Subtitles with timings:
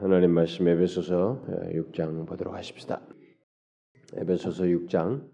[0.00, 1.44] 하나님 말씀 에베소서
[1.74, 3.02] 6장 보도록 하십시다.
[4.16, 5.28] 에베소서 6장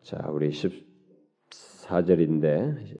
[0.00, 0.48] 자 우리
[1.50, 2.96] 14절인데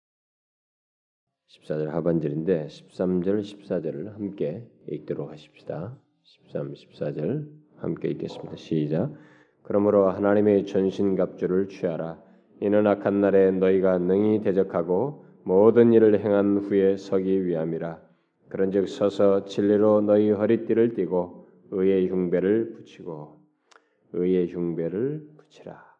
[1.49, 5.99] 14절 하반절인데 13절 14절을 함께 읽도록 하십시다.
[6.25, 7.49] 13, 14절
[7.79, 8.57] 함께 읽겠습니다.
[8.57, 9.15] 시작.
[9.63, 12.23] 그러므로 하나님의 전신갑주를 취하라.
[12.61, 18.04] 이는 악한 날에 너희가 능히 대적하고 모든 일을 행한 후에 서기 위함이라.
[18.49, 23.41] 그런즉 서서 진리로 너희 허리띠를 띠고 의의 흉배를 붙이고
[24.13, 25.95] 의의 흉배를 붙이라.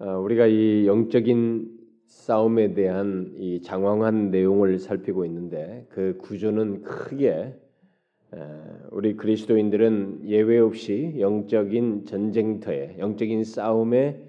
[0.00, 1.76] 아, 우리가 이 영적인
[2.06, 7.58] 싸움에 대한 이 장황한 내용을 살피고 있는데 그 구조는 크게
[8.90, 14.24] 우리 그리스도인들은 예외 없이 영적인 전쟁터에 영적인 싸움의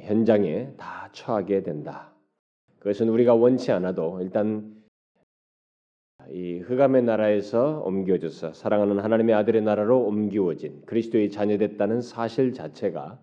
[0.00, 2.12] 현장에 다 처하게 된다.
[2.78, 4.74] 그것은 우리가 원치 않아도 일단
[6.32, 13.18] 이 흑암의 나라에서 옮겨져서 사랑하는 하나님의 아들의 나라로 옮기워진 그리스도의 자녀됐다는 사실 자체가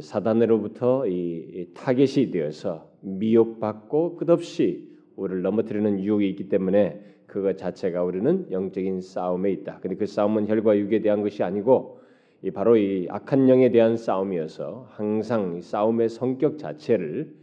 [0.00, 9.00] 사단으로부터 이 타겟이 되어서 미혹받고 끝없이 우리를 넘어뜨리는 유혹이 있기 때문에 그것 자체가 우리는 영적인
[9.00, 9.78] 싸움에 있다.
[9.80, 12.00] 근데 그 싸움은 혈과 육에 대한 것이 아니고
[12.42, 17.34] 이 바로 이 악한 영에 대한 싸움이어서 항상 싸움의 성격 자체를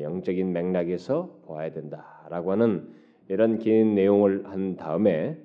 [0.00, 2.88] 영적인 맥락에서 보아야 된다라고 하는
[3.28, 5.36] 이런 긴 내용을 한 다음에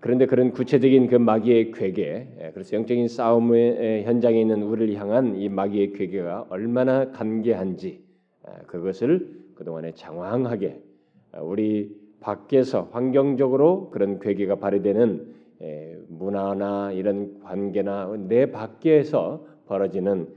[0.00, 5.92] 그런데 그런 구체적인 그 마귀의 괴계, 그래서 영적인 싸움의 현장에 있는 우리를 향한 이 마귀의
[5.92, 8.02] 괴계가 얼마나 간계한지
[8.66, 10.80] 그것을 그동안에 장황하게
[11.42, 15.34] 우리 밖에서 환경적으로 그런 괴계가 발휘되는
[16.08, 20.28] 문화나 이런 관계나 내 밖에서 벌어지는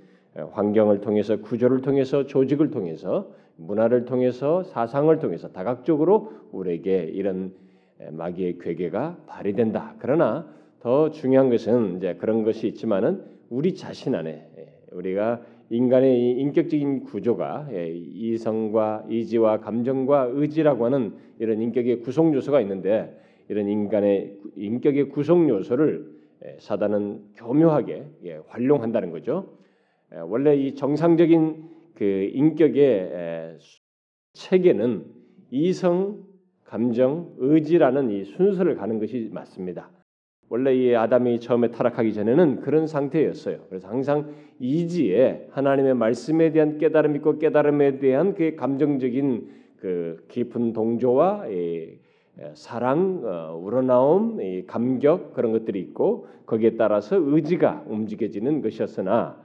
[0.52, 7.54] 환경을 통해서 구조를 통해서 조직을 통해서 문화를 통해서 사상을 통해서 다각적으로 우리에게 이런
[8.12, 9.96] 마귀의 괴계가 발휘된다.
[10.00, 10.48] 그러나
[10.80, 14.50] 더 중요한 것은 이제 그런 것이 있지만은 우리 자신 안에
[14.92, 23.18] 우리가 인간의 인격적인 구조가 이성과 이지와 감정과 의지라고 하는 이런 인격의 구성 요소가 있는데
[23.48, 26.12] 이런 인간의 인격의 구성 요소를
[26.60, 28.06] 사단은 교묘하게
[28.48, 29.48] 활용한다는 거죠.
[30.26, 33.58] 원래 이 정상적인 그 인격의
[34.34, 35.06] 체계는
[35.52, 36.24] 이성,
[36.66, 39.92] 감정, 의지라는 이 순서를 가는 것이 맞습니다.
[40.50, 43.66] 원래 이 아담이 처음에 타락하기 전에는 그런 상태였어요.
[43.70, 51.46] 그래서 항상 이지에 하나님의 말씀에 대한 깨달음 있고 깨달음에 대한 그 감정적인 그 깊은 동조와
[52.54, 59.44] 사랑, 어, 우러나옴, 감격 그런 것들이 있고 거기에 따라서 의지가 움직여지는 것이었으나 아,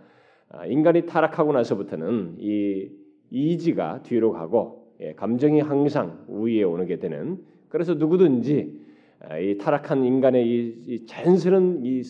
[0.67, 2.91] 인간이 타락하고 나서부터는 이
[3.31, 8.87] 이지가 뒤로 가고 예, 감정이 항상 우위에 오르게 되는 그래서 누구든지
[9.21, 12.03] 아, 이 타락한 인간의 이 자연스러운 이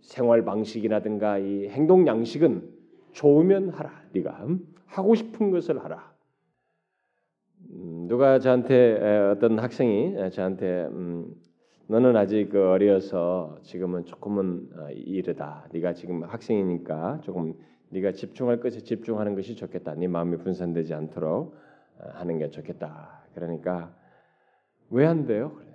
[0.00, 2.68] 생활 방식이라든가 이 행동 양식은
[3.12, 4.02] 좋으면 하라.
[4.12, 4.66] 네가 음?
[4.86, 6.12] 하고 싶은 것을 하라.
[7.70, 11.34] 음, 누가 저한테 어떤 학생이 저한테 음,
[11.86, 15.68] 너는 아직 그 어려서 지금은 조금은 어, 이르다.
[15.72, 17.54] 네가 지금 학생이니까 조금
[17.90, 19.94] 네가 집중할 것에 집중하는 것이 좋겠다.
[19.94, 21.54] 네 마음이 분산되지 않도록
[21.98, 23.24] 어, 하는 게 좋겠다.
[23.34, 23.94] 그러니까
[24.90, 25.54] 왜 안 돼요?
[25.56, 25.66] 그래.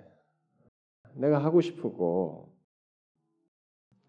[1.14, 2.52] 내가 하고 싶고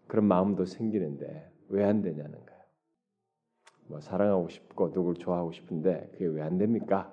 [0.08, 2.62] 그런 마음도 생기는데 왜 안 되냐는 거예요.
[3.88, 7.12] 뭐 사랑하고 싶고 누굴 좋아하고 싶은데 그게 왜 안 됩니까?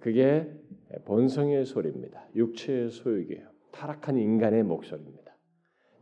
[0.00, 0.50] 그게
[1.04, 2.26] 본성의 소리입니다.
[2.34, 3.48] 육체의 소유이에요.
[3.72, 5.36] 타락한 인간의 목소리입니다.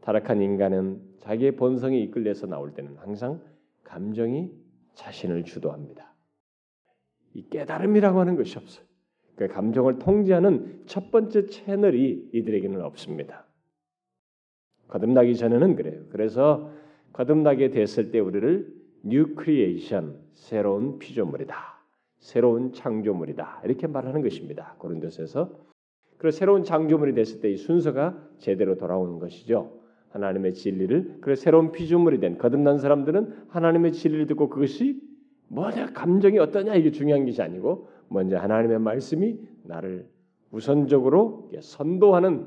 [0.01, 3.43] 타락한 인간은 자기의 본성이 이끌려서 나올 때는 항상
[3.83, 4.53] 감정이
[4.95, 6.15] 자신을 주도합니다.
[7.33, 8.85] 이 깨달음이라고 하는 것이 없어요.
[9.35, 13.47] 그 감정을 통제하는 첫 번째 채널이 이들에게는 없습니다.
[14.87, 16.05] 거듭나기 전에는 그래요.
[16.11, 16.71] 그래서
[17.13, 21.74] 거듭나게 됐을 때 우리를 new creation 새로운 피조물이다.
[22.25, 23.61] 새로운 창조물이다.
[23.65, 24.77] 이렇게 말하는 것입니다.
[24.79, 25.51] 고린도서에서.
[26.17, 29.79] 그래서 새로운 창조물이 됐을 때 이 순서가 제대로 돌아오는 것이죠.
[30.09, 35.03] 하나님의 진리를 그래서 새로운 피조물이 된 거듭난 사람들은 하나님의 진리를 듣고 그것이
[35.49, 40.09] 뭐냐 감정이 어떠냐 이게 중요한 것이 아니고 먼저 하나님의 말씀이 나를
[40.51, 42.47] 우선적으로 선도하는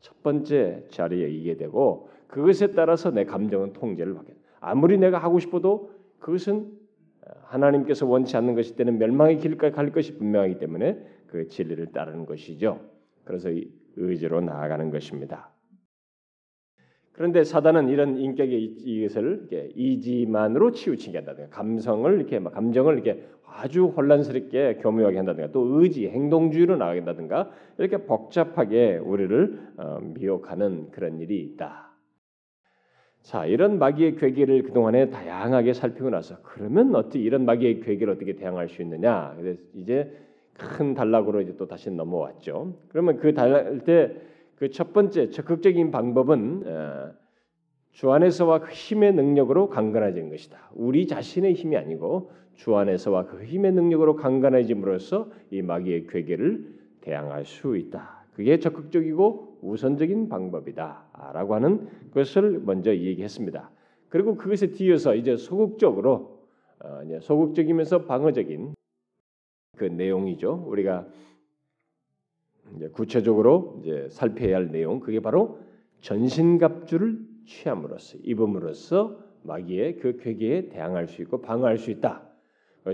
[0.00, 4.34] 첫 번째 자리에 이게 되고 그것에 따라서 내 감정은 통제를 받게.
[4.58, 6.81] 아무리 내가 하고 싶어도 그것은
[7.44, 12.80] 하나님께서 원치 않는 것이 때는 멸망의 길까지 갈 것이 분명하기 때문에 그 진리를 따르는 것이죠.
[13.24, 13.50] 그래서
[13.96, 15.50] 의지로 나아가는 것입니다.
[17.12, 25.18] 그런데 사단은 이런 인격의 이것을 이지만으로 치우치게 한다든가 감성을 이렇게 감정을 이렇게 아주 혼란스럽게 교묘하게
[25.18, 31.91] 한다든가 또 의지, 행동주의로 나가게 한다든가 이렇게 복잡하게 우리를 어, 미혹하는 그런 일이 있다.
[33.22, 38.68] 자, 이런 마귀의 괴계를 그동안에 다양하게 살피고 나서 그러면 어떻게 이런 마귀의 괴계를 어떻게 대항할
[38.68, 39.34] 수 있느냐?
[39.38, 40.10] 그래서 이제
[40.54, 42.74] 큰 단락으로 이제 또 다시 넘어왔죠.
[42.88, 47.12] 그러면 그 단락 때그 첫 번째 적극적인 방법은 어,
[47.92, 50.70] 주 안에서와 그 힘의 능력으로 강건해지는 것이다.
[50.74, 57.76] 우리 자신의 힘이 아니고 주 안에서와 그 힘의 능력으로 강건해짐으로써 이 마귀의 괴계를 대항할 수
[57.76, 58.24] 있다.
[58.34, 63.70] 그게 적극적이고 우선적인 방법이다라고 하는 것을 먼저 얘기했습니다.
[64.08, 66.42] 그리고 그것에 뒤어서 이제 소극적으로
[66.80, 68.74] 어, 소극적이면서 방어적인
[69.76, 70.64] 그 내용이죠.
[70.66, 71.06] 우리가
[72.76, 75.58] 이제 구체적으로 이제 살펴야 할 내용 그게 바로
[76.00, 82.28] 전신갑주를 취함으로써 입음으로써 마귀의 그 괴계에 대항할 수 있고 방어할 수 있다.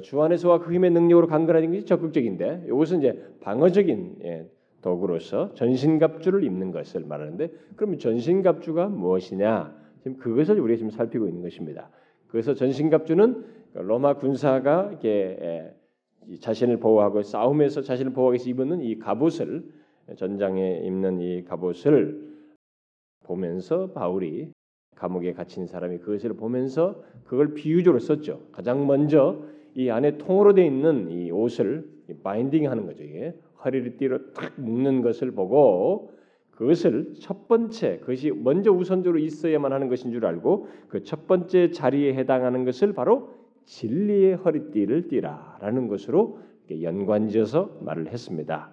[0.02, 4.50] 주 안에서와 그 힘의 능력으로 강건하는 것이 적극적인데 이것은 이제 방어적인 예,
[4.88, 9.76] 도구로서 전신갑주를 입는 것을 말하는데 그러면 전신갑주가 무엇이냐?
[10.02, 11.90] 지금 그것을 우리가 지금 살피고 있는 것입니다.
[12.28, 13.44] 그래서 전신갑주는
[13.74, 15.74] 로마 군사가 예,
[16.40, 19.64] 자신을 보호하고 싸움에서 자신을 보호하기 위해서 입는 이 갑옷을
[20.16, 22.28] 전장에 입는 이 갑옷을
[23.24, 24.52] 보면서 바울이
[24.94, 28.48] 감옥에 갇힌 사람이 그것을 보면서 그걸 비유적으로 썼죠.
[28.52, 29.44] 가장 먼저
[29.74, 31.88] 이 안에 통으로 되어 있는 이 옷을
[32.22, 33.04] 바인딩하는 거죠.
[33.04, 33.34] 이게
[33.64, 36.12] 허리를 띠로 탁 묶는 것을 보고
[36.50, 42.14] 그것을 첫 번째 그것이 먼저 우선적으로 있어야만 하는 것인 줄 알고 그 첫 번째 자리에
[42.14, 43.30] 해당하는 것을 바로
[43.64, 46.40] 진리의 허리띠를 띠라라는 것으로
[46.70, 48.70] 연관지어서 말을 했습니다.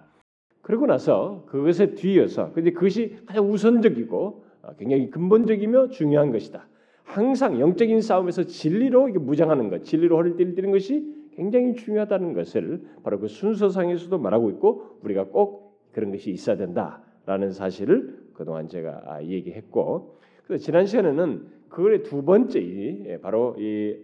[0.62, 4.44] 그러고 나서 그것에 뒤이어서 근데 그것이 가장 우선적이고
[4.78, 6.66] 굉장히 근본적이며 중요한 것이다.
[7.04, 13.28] 항상 영적인 싸움에서 진리로 무장하는 것, 진리로 허리띠를 띠는 것이 굉장히 중요하다는 것을 바로 그
[13.28, 20.64] 순서상에서도 말하고 있고 우리가 꼭 그런 것이 있어야 된다라는 사실을 그동안 제가 아, 얘기했고 그래서
[20.64, 22.60] 지난 시간에는 그걸의 두 번째
[23.06, 23.98] 예, 바로 이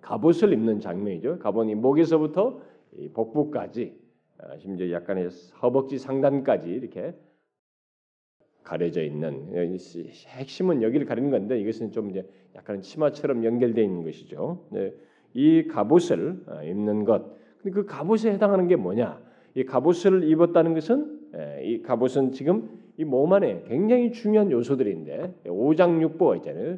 [0.00, 1.38] 갑옷을 입는 장면이죠.
[1.38, 2.60] 갑옷이 목에서부터
[3.14, 3.96] 복부까지
[4.38, 5.28] 아, 심지어 약간의
[5.62, 7.14] 허벅지 상단까지 이렇게
[8.64, 9.52] 가려져 있는
[10.26, 14.68] 핵심은 여기를 가리는 건데 이것은 좀 이제 약간 치마처럼 연결되어 있는 것이죠.
[15.34, 15.40] 네.
[15.40, 17.22] 이 갑옷을 어, 입는 것.
[17.62, 19.20] 근데 그 갑옷에 해당하는 게 뭐냐?
[19.54, 22.68] 이 갑옷을 입었다는 것은 예, 이 갑옷은 지금
[22.98, 26.76] 이 몸 안에 굉장히 중요한 요소들인데 오장육부가 있잖아요.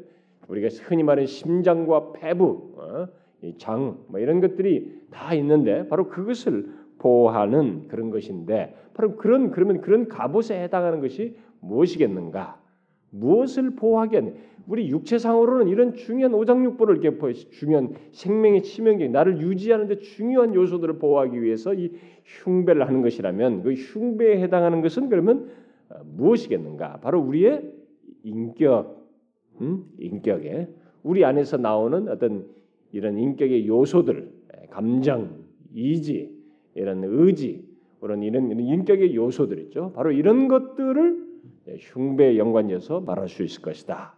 [0.49, 3.09] 우리가 흔히 말하는 심장과 폐부, 어,
[3.59, 6.69] 장, 뭐 이런 것들이 다 있는데 바로 그것을
[6.99, 12.61] 보호하는 그런 것인데 바로 그런 그러면 그런 갑옷에 해당하는 것이 무엇이겠는가?
[13.14, 14.34] 무엇을 보호하게 하는?
[14.66, 21.43] 우리 육체상으로는 이런 중요한 오장육부를 이렇게 중요한 생명의 치명적 나를 유지하는 데 중요한 요소들을 보호하기
[21.43, 21.93] 위해서 이
[22.25, 25.49] 흉배를 하는 것이라면 그 흉배에 해당하는 것은 그러면
[25.90, 27.00] 어, 무엇이겠는가?
[27.00, 27.62] 바로 우리의
[28.22, 29.06] 인격,
[29.61, 29.84] 음?
[29.99, 30.69] 인격에
[31.02, 32.46] 우리 안에서 나오는 어떤
[32.93, 34.31] 이런 인격의 요소들,
[34.70, 35.44] 감정,
[35.75, 36.32] 이지,
[36.75, 37.64] 이런 의지,
[38.00, 39.93] 그런 이런 인격의 요소들 있죠.
[39.94, 41.24] 바로 이런 것들을
[41.78, 44.14] 흉배에 연관해서 말할 수 있을 것이다.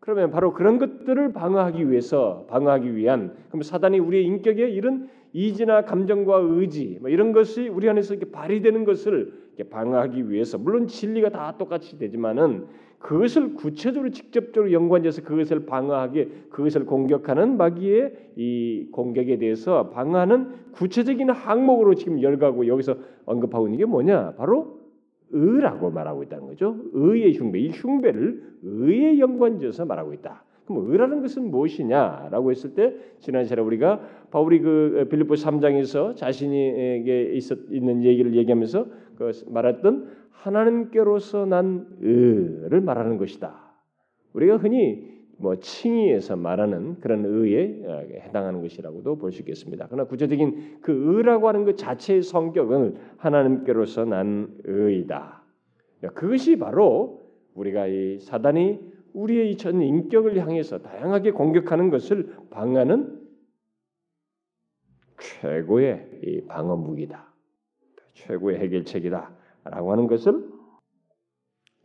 [0.00, 6.36] 그러면 바로 그런 것들을 방어하기 위해서 방어하기 위한 그럼 사단이 우리의 인격에 이런 이지나 감정과
[6.42, 11.56] 의지 뭐 이런 것이 우리 안에서 이렇게 발휘되는 것을 이렇게 방어하기 위해서 물론 진리가 다
[11.56, 12.66] 똑같이 되지만은
[12.98, 21.94] 그것을 구체적으로 직접적으로 연관해서 그것을 방어하게 그것을 공격하는 마귀의 이 공격에 대해서 방어하는 구체적인 항목으로
[21.94, 24.83] 지금 열가고 여기서 언급하고 있는 게 뭐냐 바로
[25.30, 26.76] 의라고 말하고 있다는 거죠.
[26.92, 30.44] 의의 흉배, 이 흉배를 의의 연관지어서 말하고 있다.
[30.64, 34.00] 그럼 의라는 것은 무엇이냐라고 했을 때 지난 시간에 우리가
[34.30, 43.18] 바울이 그 빌립보 3장에서 자신에게 있었 있는 얘기를 얘기하면서 그 말했던 하나님께로서 난 의를 말하는
[43.18, 43.54] 것이다.
[44.32, 49.86] 우리가 흔히 뭐 칭의에서 말하는 그런 의에 어, 해당하는 것이라고도 볼 수 있겠습니다.
[49.88, 55.42] 그러나 구체적인 그 의라고 하는 것 자체의 성격은 하나님께로서 난 의이다.
[56.14, 57.22] 그것이 바로
[57.54, 58.80] 우리가 이 사단이
[59.14, 63.20] 우리의 이 전 인격을 향해서 다양하게 공격하는 것을 방하는
[65.18, 67.32] 최고의 이 방어 무기다.
[68.14, 70.48] 최고의 해결책이다라고 하는 것을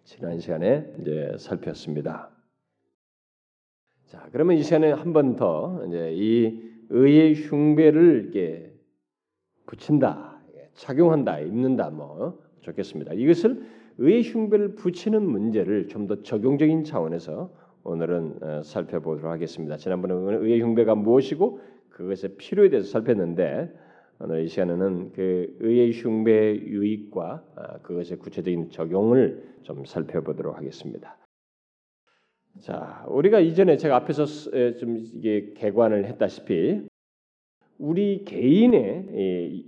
[0.03, 2.32] 지난 시간에 이제 살폈습니다.
[4.10, 8.74] 자, 그러면 이 시간에 한 번 더 이제 이 의의 흉배를 이렇게
[9.68, 10.42] 붙인다,
[10.74, 13.13] 착용한다, 입는다, 뭐 좋겠습니다.
[13.13, 13.62] 이것을
[14.00, 19.78] 의의 흉배를 붙이는 문제를 좀 더 적용적인 차원에서 오늘은 어, 살펴보도록 하겠습니다.
[19.78, 23.72] 지난번에 의의 흉배가 무엇이고 그것의 필요에 대해서 살폈는데
[24.22, 31.16] 오늘 이 시간에는 그 의의 흉배의 유익과 아, 그것의 구체적인 적용을 좀 살펴보도록 하겠습니다.
[32.60, 34.25] 자, 우리가 이전에 제가 앞에서
[34.77, 36.88] 좀 이게 개관을 했다시피
[37.77, 39.63] 우리 개인의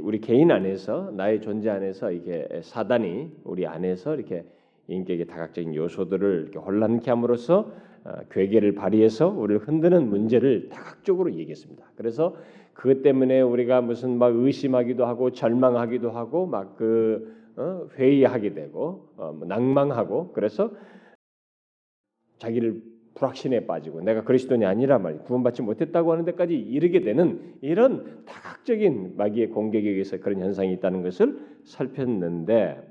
[0.00, 4.44] 우리 개인 안에서 나의 존재 안에서 이게 사단이 우리 안에서 이렇게
[4.88, 11.84] 인격의 다각적인 요소들을 이렇게 혼란케 함으로써 어, 괴계를 발휘해서 우리를 흔드는 문제를 다각적으로 얘기했습니다.
[11.96, 12.34] 그래서
[12.72, 19.46] 그것 때문에 우리가 무슨 막 의심하기도 하고 절망하기도 하고 막그 어, 회의하게 되고 어, 뭐
[19.46, 20.70] 낭망하고 그래서
[22.40, 22.82] 자기를
[23.14, 29.50] 불확신에 빠지고 내가 그리스도인이 아니라 말이 구원받지 못했다고 하는 데까지 이르게 되는 이런 다각적인 마귀의
[29.50, 32.90] 공격에 의해서 그런 현상이 있다는 것을 살폈는데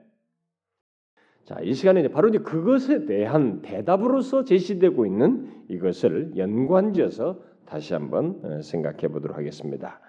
[1.46, 8.40] 자, 이 시간에 이제 바로 이제 그것에 대한 대답으로서 제시되고 있는 이것을 연관지어서 다시 한번
[8.44, 10.00] 어, 생각해 보도록 하겠습니다.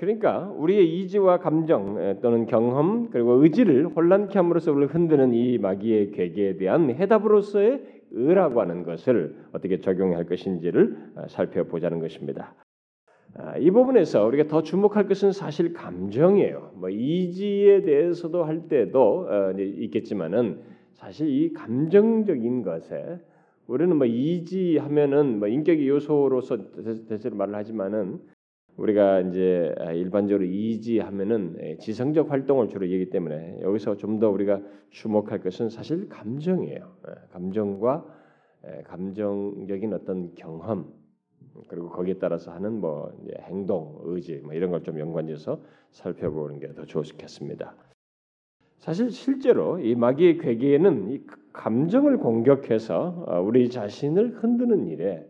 [0.00, 6.56] 그러니까 우리의 이지와 감정 또는 경험 그리고 의지를 혼란케 함으로써 우리를 흔드는 이 마귀의 괴계에
[6.56, 12.54] 대한 해답으로서의 의라고 하는 것을 어떻게 적용할 것인지를 어, 살펴보자는 것입니다.
[13.34, 16.72] 아, 이 부분에서 우리가 더 주목할 것은 사실 감정이에요.
[16.76, 20.62] 뭐 이지에 대해서도 할 때도 어, 있겠지만은
[20.94, 23.20] 사실 이 감정적인 것에
[23.66, 26.56] 우리는 뭐 이지하면은 뭐 인격의 요소로서
[27.06, 28.18] 대체로 말을 하지만은
[28.76, 34.60] 우리가 이제 일반적으로 이지하면은 예, 지성적 활동을 주로 얘기 때문에 여기서 좀 더 우리가
[34.90, 36.96] 주목할 것은 사실 감정이에요.
[37.08, 38.04] 예, 감정과
[38.66, 40.92] 예, 감정적인 어떤 경험
[41.68, 43.12] 그리고 거기에 따라서 하는 뭐
[43.42, 45.60] 행동, 의지 뭐 이런 걸 좀 연관해서
[45.90, 47.74] 살펴보는 게 더 좋겠습니다.
[48.78, 51.20] 사실 실제로 이 마귀의 괴계에는 이
[51.52, 55.26] 감정을 공격해서 어, 우리 자신을 흔드는 일에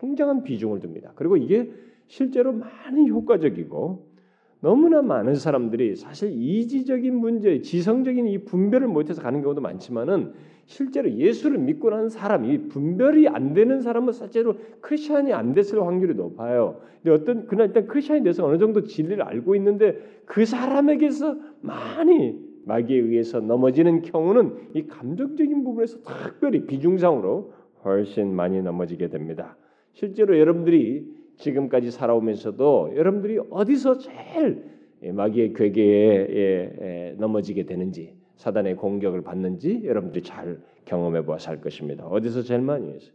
[0.00, 1.12] 굉장한 비중을 둡니다.
[1.16, 1.70] 그리고 이게
[2.12, 4.12] 실제로 많이 효과적이고
[4.60, 10.34] 너무나 많은 사람들이 사실 이지적인 문제, 지성적인 이 분별을 못해서 가는 경우도 많지만은
[10.66, 16.82] 실제로 예수를 믿고 나는 사람이 분별이 안 되는 사람은 실제로 크리스천이 안 됐을 확률이 높아요.
[17.02, 22.98] 근데 어떤 그날 일단 크리스천이 돼서 어느 정도 진리를 알고 있는데 그 사람에게서 많이 마귀에
[22.98, 27.54] 의해서 넘어지는 경우는 이 감정적인 부분에서 특별히 비중상으로
[27.86, 29.56] 훨씬 많이 넘어지게 됩니다.
[29.94, 34.64] 실제로 여러분들이 지금까지 살아오면서도 여러분들이 어디서 제일
[35.02, 42.06] 마귀의 괴계에 넘어지게 되는지 사단의 공격을 받는지 여러분들이 잘 경험해 보아서 알 것입니다.
[42.06, 43.12] 어디서 제일 많이 했어요?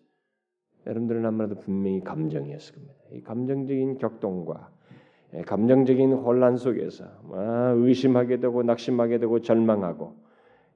[0.86, 2.96] 여러분들은 아무래도 분명히 감정이었을 겁니다.
[3.12, 4.70] 이 감정적인 격동과
[5.46, 7.06] 감정적인 혼란 속에서
[7.76, 10.16] 의심하게 되고 낙심하게 되고 절망하고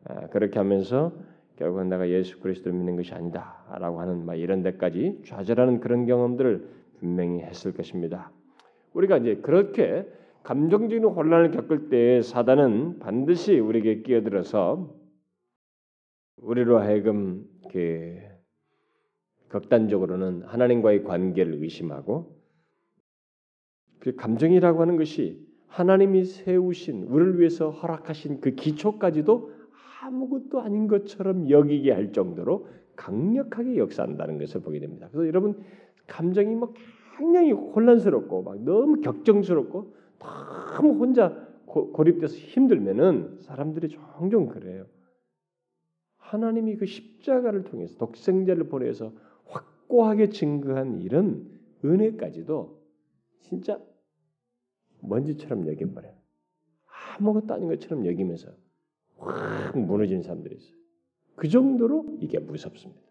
[0.04, 1.14] 아, 그렇게 하면서
[1.56, 7.74] 결국은 내가 예수 그리스도를 믿는 것이 아니다라고 하는 이런 데까지 좌절하는 그런 경험들을 분명히 했을
[7.74, 8.32] 것입니다.
[8.94, 10.08] 우리가 이제 그렇게
[10.44, 14.96] 감정적인 혼란을 겪을 때 사단은 반드시 우리에게 끼어들어서
[16.38, 18.20] 우리로 하여금 그
[19.50, 22.40] 극단적으로는 하나님과의 관계를 의심하고
[24.00, 29.52] 그 감정이라고 하는 것이 하나님이 세우신 우리를 위해서 허락하신 그 기초까지도
[30.02, 35.08] 아무것도 아닌 것처럼 여기게 할 정도로 강력하게 역사한다는 것을 보게 됩니다.
[35.12, 35.64] 그래서 여러분
[36.12, 36.74] 감정이 뭐
[37.18, 44.86] 굉장히 혼란스럽고 막 너무 격정스럽고 너무 혼자 고, 고립돼서 힘들면은 사람들이 종종 그래요.
[46.18, 49.14] 하나님이 그 십자가를 통해서 독생자를 보내서
[49.46, 51.50] 확고하게 증거한 이런
[51.84, 52.82] 은혜까지도
[53.42, 53.80] 진짜
[55.02, 56.14] 먼지처럼 여겨버려요.
[57.18, 58.50] 아무것도 아닌 것처럼 여기면서
[59.18, 60.76] 확 무너지는 사람들이 있어요.
[61.36, 63.11] 그 정도로 이게 무섭습니다.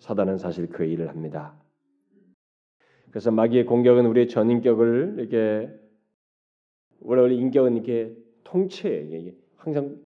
[0.00, 1.54] 사단은 사실 그 일을 합니다.
[3.10, 5.70] 그래서 마귀의 공격은 우리의 전인격을 이렇게
[7.00, 8.14] 원래 인격은 이렇게
[8.44, 10.02] 통째 항상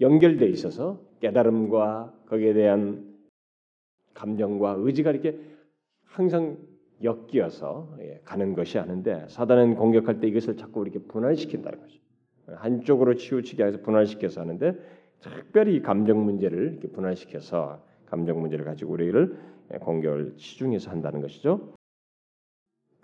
[0.00, 3.18] 연결돼 있어서 깨달음과 거기에 대한
[4.14, 5.38] 감정과 의지가 이렇게
[6.04, 6.58] 항상
[7.02, 12.00] 엮여서 예, 가는 것이 아닌데 사단은 공격할 때 이것을 자꾸 이렇게 분할시킨다는 거죠.
[12.46, 14.74] 한쪽으로 치우치게 해서 분할시켜서 하는데
[15.20, 19.36] 특별히 감정 문제를 이렇게 분할시켜서 감정 문제를 가지고 우리를
[19.80, 21.74] 공격을 치중해서 한다는 것이죠.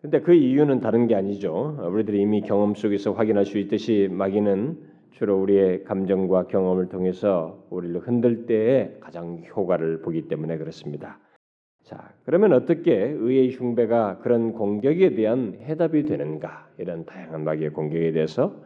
[0.01, 1.79] 근데 그 이유는 다른 게 아니죠.
[1.91, 8.47] 우리들이 이미 경험 속에서 확인할 수 있듯이 마귀는 주로 우리의 감정과 경험을 통해서 우리를 흔들
[8.47, 11.19] 때에 가장 효과를 보기 때문에 그렇습니다.
[11.83, 16.69] 자, 그러면 어떻게 의의 흉배가 그런 공격에 대한 해답이 되는가?
[16.79, 18.61] 이런 다양한 마귀의 공격에 대해서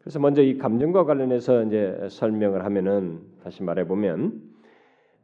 [0.00, 4.53] 그래서 먼저 이 감정과 관련해서 이제 설명을 하면은 다시 말해 보면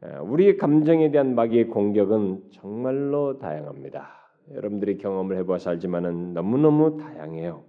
[0.01, 4.09] 우리의 감정에 대한 마귀의 공격은 정말로 다양합니다.
[4.53, 7.63] 여러분들이 경험을 해보아서 알지만은 너무너무 다양해요.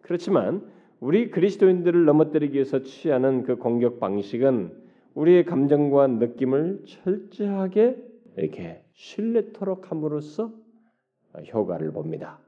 [0.00, 0.66] 그렇지만
[1.00, 4.72] 우리 그리스도인들을 넘어뜨리기 위해서 취하는 그 공격 방식은
[5.14, 7.96] 우리의 감정과 느낌을 철저하게
[8.36, 10.52] 이렇게 신뢰토록 함으로써
[11.52, 12.40] 효과를 봅니다.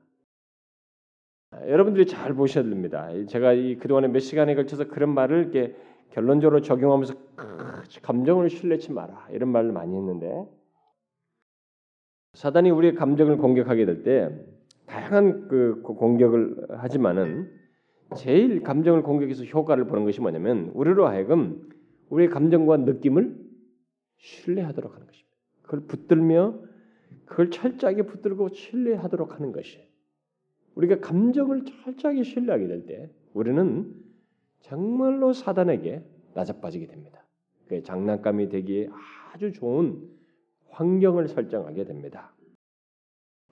[1.66, 3.09] 여러분들이 잘 보셔야 됩니다.
[3.28, 5.76] 제가 이 그동안에 몇 시간에 걸쳐서 그런 말을 이렇게
[6.11, 7.15] 결론적으로 적용하면서
[8.03, 10.47] 감정을 신뢰치 마라 이런 말을 많이 했는데
[12.35, 14.31] 사단이 우리의 감정을 공격하게 될 때
[14.87, 17.51] 다양한 그 공격을 하지만은
[18.17, 21.69] 제일 감정을 공격해서 효과를 보는 것이 뭐냐면 우리로 하여금
[22.09, 23.37] 우리의 감정과 느낌을
[24.19, 25.37] 신뢰하도록 하는 것입니다.
[25.63, 26.61] 그걸 붙들며
[27.25, 29.81] 그걸 철저하게 붙들고 신뢰하도록 하는 것이
[30.77, 33.93] 우리가 감정을 철저하게 신뢰하게 될 때 우리는
[34.67, 36.03] 정말로 사단에게
[36.35, 37.25] 나자빠지게 됩니다.
[37.69, 38.89] 그 장난감이 되기에
[39.33, 40.03] 아주 좋은
[40.71, 42.35] 환경을 설정하게 됩니다.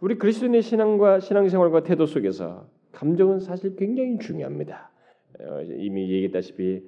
[0.00, 4.90] 우리 그리스도인의 신앙과 신앙생활과 태도 속에서 감정은 사실 굉장히 중요합니다.
[5.40, 6.82] 어, 이미 얘기했다시피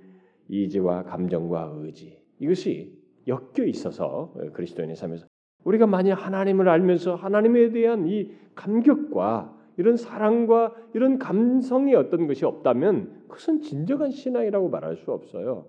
[0.48, 2.92] 이지와 감정과 의지 이것이
[3.26, 5.26] 엮여 있어서 그리스도인의 삶에서
[5.64, 13.24] 우리가 만약 하나님을 알면서 하나님에 대한 이 감격과 이런 사랑과 이런 감성이 어떤 것이 없다면
[13.28, 15.66] 그것은 진정한 신앙이라고 말할 수 없어요.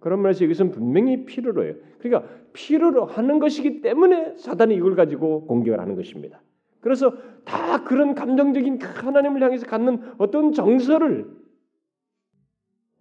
[0.00, 1.74] 그런 면에서 이것은 분명히 필요로 해요.
[1.98, 6.42] 그러니까 필요로 하는 것이기 때문에 사단이 이걸 가지고 공격을 하는 것입니다.
[6.80, 11.26] 그래서 다 그런 감정적인 하나님을 향해서 갖는 어떤 정서를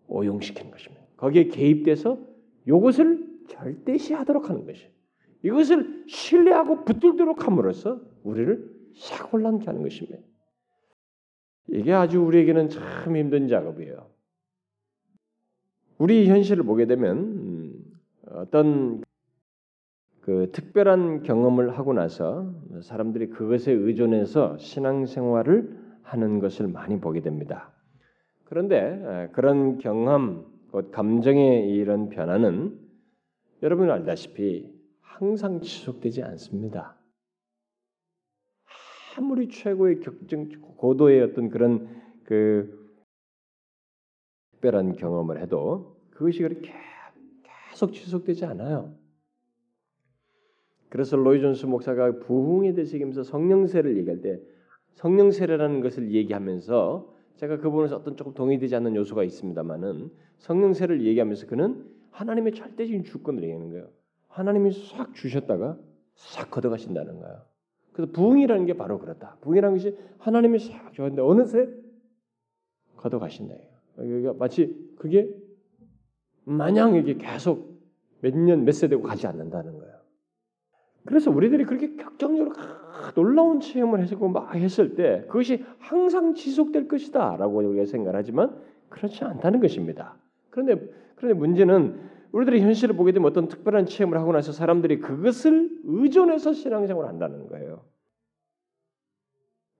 [0.08, 1.04] 오용시키는 것입니다.
[1.18, 2.20] 거기에 개입돼서
[2.68, 4.88] 이것을 절대시하도록 하는 것이.
[5.44, 10.20] 이것을 신뢰하고 붙들도록 함으로써 우리를 싹 혼란케 하는 것입니다.
[11.68, 14.08] 이게 아주 우리에게는 참 힘든 작업이에요.
[15.98, 17.74] 우리 현실을 보게 되면 음,
[18.32, 19.02] 어떤
[20.22, 27.74] 그 특별한 경험을 하고 나서 사람들이 그것에 의존해서 신앙생활을 하는 것을 많이 보게 됩니다.
[28.46, 30.46] 그런데 그런 경험,
[30.92, 32.80] 감정의 이런 변화는
[33.64, 36.98] 여러분 알다시피 항상 지속되지 않습니다.
[39.16, 41.88] 아무리 최고의 격정 고도의 어떤 그런
[42.24, 42.84] 그
[44.54, 46.72] 특별한 경험을 해도 그것이 그렇게
[47.70, 48.96] 계속 지속되지 않아요.
[50.90, 54.40] 그래서 로이 존스 목사가 부흥에 대해서 얘기하면서 성령세를 얘기할 때
[54.94, 61.90] 성령세례라는 것을 얘기하면서 제가 그 부분에서 어떤 조금 동의되지 않는 요소가 있습니다만은 성령세를 얘기하면서 그는
[62.12, 63.90] 하나님의 절대적인 주권을 얘기하는 거예요.
[64.28, 65.80] 하나님이 싹 주셨다가
[66.16, 67.53] 싹 걷어가신다는 거예요.
[67.94, 69.38] 그래서 부흥이라는 게 바로 그렇다.
[69.42, 71.70] 부흥이라는 것이 하나님이 싹 주었는데 어느새
[72.98, 73.56] 걷어가신다.
[74.00, 75.30] 여기가 마치 그게
[76.44, 77.82] 마냥 이게 계속
[78.22, 79.94] 몇 년, 몇 세대고 가지 않는다는 거예요.
[81.06, 82.54] 그래서 우리들이 그렇게 격정적으로
[83.16, 88.58] 놀라운 체험을 했고 막 했을 때 그것이 항상 지속될 것이다라고 우리가 생각하지만
[88.90, 90.16] 그렇지 않다는 것입니다.
[90.50, 90.80] 그런데
[91.16, 92.00] 그런데 문제는
[92.34, 97.86] 우리들이 현실을 보게 되면 어떤 특별한 체험을 하고 나서 사람들이 그것을 의존해서 신앙생활을 한다는 거예요.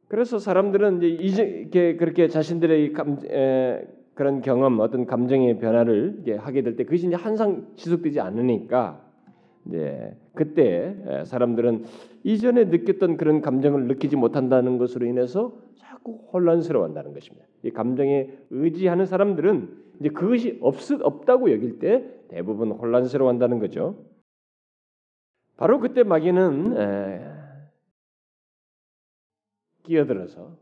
[0.08, 6.76] 그래서 사람들은 이제 이제 그렇게 자신들의 감, 에, 그런 경험, 어떤 감정의 변화를 하게 될
[6.76, 9.04] 때 그것이 이제 항상 지속되지 않으니까
[9.66, 11.86] 이제 그때 사람들은
[12.24, 17.48] 이전에 느꼈던 그런 감정을 느끼지 못한다는 것으로 인해서 자꾸 혼란스러워한다는 것입니다.
[17.64, 24.06] 이 감정에 의지하는 사람들은 이제 그것이 없, 없다고 여길 때 대부분 혼란스러워한다는 거죠.
[25.58, 27.34] 바로 그때 마귀는 에,
[29.84, 30.58] 끼어들어서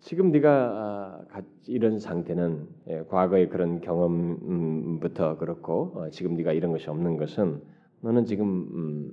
[0.00, 6.90] 지금 네가 아, 이런 상태는 예, 과거의 그런 경험부터 그렇고 어, 지금 네가 이런 것이
[6.90, 7.62] 없는 것은
[8.00, 9.12] 너는 지금 음,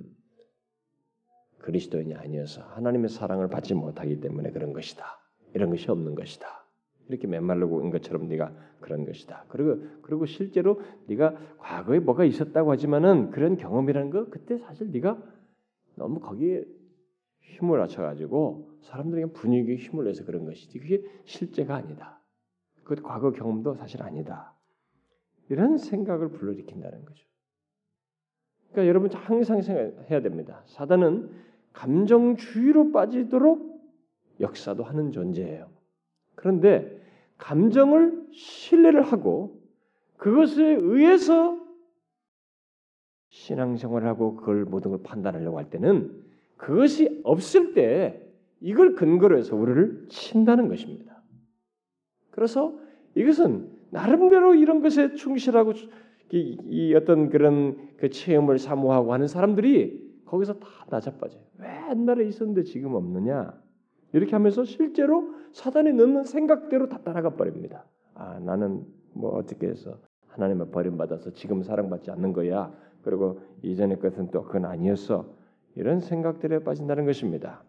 [1.58, 5.04] 그리스도인이 아니어서 하나님의 사랑을 받지 못하기 때문에 그런 것이다.
[5.54, 6.59] 이런 것이 없는 것이다.
[7.10, 9.44] 이렇게 메말르고 인 것처럼 네가 그런 것이다.
[9.48, 15.20] 그리고 그리고 실제로 네가 과거에 뭐가 있었다고 하지만은 그런 경험이라는 거 그때 사실 네가
[15.96, 16.64] 너무 거기에
[17.40, 22.20] 힘을 합쳐가지고 사람들에게 분위기에 힘을 내서 그런 것이지 그게 실제가 아니다.
[22.84, 24.54] 그 과거 경험도 사실 아니다.
[25.48, 27.26] 이런 생각을 불러일으킨다는 거죠.
[28.70, 30.62] 그러니까 여러분 항상 생각해야 됩니다.
[30.66, 31.30] 사단은
[31.72, 33.70] 감정주의로 빠지도록
[34.40, 35.68] 역사도 하는 존재예요.
[36.34, 36.99] 그런데
[37.40, 39.60] 감정을 신뢰를 하고
[40.16, 41.58] 그것에 의해서
[43.30, 46.22] 신앙생활하고 그걸 모든 걸 판단하려고 할 때는
[46.56, 48.26] 그것이 없을 때
[48.60, 51.22] 이걸 근거로 해서 우리를 친다는 것입니다.
[52.30, 52.78] 그래서
[53.14, 55.72] 이것은 나름대로 이런 것에 충실하고
[56.32, 61.42] 이, 이 어떤 그런 그 체험을 사모하고 하는 사람들이 거기서 다 낮아빠져요.
[61.58, 63.52] 왜 옛날에 있었는데 지금 없느냐?
[64.12, 67.84] 이렇게 하면서 실제로 사단이 넣는 생각대로 다 따라가 버립니다.
[68.14, 72.72] 아 나는 뭐 어떻게 해서 하나님의 버림받아서 지금 사랑받지 않는 거야.
[73.02, 75.26] 그리고 이전의 것은 또 그건 아니었어.
[75.74, 77.62] 이런 생각들에 빠진다는 것입니다.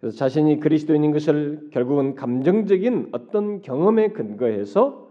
[0.00, 5.10] 그래서 자신이 그리스도인인 것을 결국은 감정적인 어떤 경험에 근거해서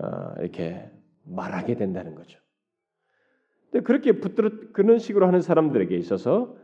[0.00, 0.90] 어, 이렇게
[1.24, 2.38] 말하게 된다는 거죠.
[3.70, 6.56] 근데 그렇게 붙들어 그런 식으로 하는 사람들에게 있어서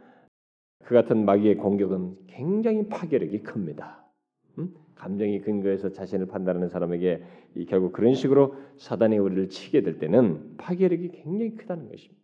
[0.86, 4.04] 그 같은 마귀의 공격은 굉장히 파괴력이 큽니다.
[4.58, 4.72] 음?
[4.94, 7.22] 감정이 근거해서 자신을 판단하는 사람에게
[7.68, 12.22] 결국 그런 식으로 사단이 우리를 치게 될 때는 파괴력이 굉장히 크다는 것입니다.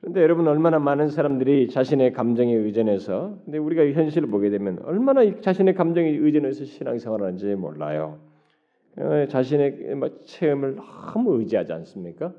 [0.00, 5.74] 그런데 여러분 얼마나 많은 사람들이 자신의 감정에 의존해서 근데 우리가 현실을 보게 되면 얼마나 자신의
[5.74, 8.18] 감정에 의존해서 신앙생활하는지 몰라요.
[8.96, 12.34] 어, 자신의 뭐 체험을 너무 의지하지 않습니까?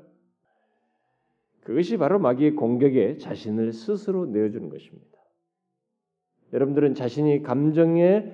[1.62, 5.18] 그것이 바로 마귀의 공격에 자신을 스스로 내어주는 것입니다.
[6.52, 8.32] 여러분들은 자신이 감정에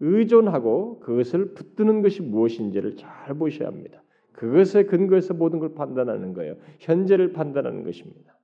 [0.00, 4.02] 의존하고 그것을 붙드는 것이 무엇인지를 잘 보셔야 합니다.
[4.32, 6.56] 그것에 근거해서 모든 걸 판단하는 거예요.
[6.78, 8.38] 현재를 판단하는 것입니다.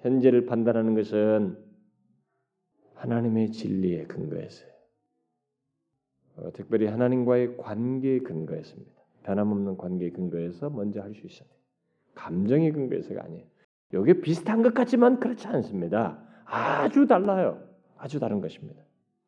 [0.00, 1.58] 현재를 판단하는 것은
[2.94, 4.70] 하나님의 진리에 근거해서요.
[6.36, 8.92] 어, 특별히 하나님과의 관계에 근거했습니다.
[9.24, 11.48] 변함없는 관계에 근거해서 먼저 할 수 있어요.
[12.14, 13.55] 감정의 근거에서가 아니에요.
[13.92, 16.18] 이게 비슷한 것 같지만 그렇지 않습니다.
[16.44, 17.62] 아주 달라요.
[17.96, 18.82] 아주 다른 것입니다.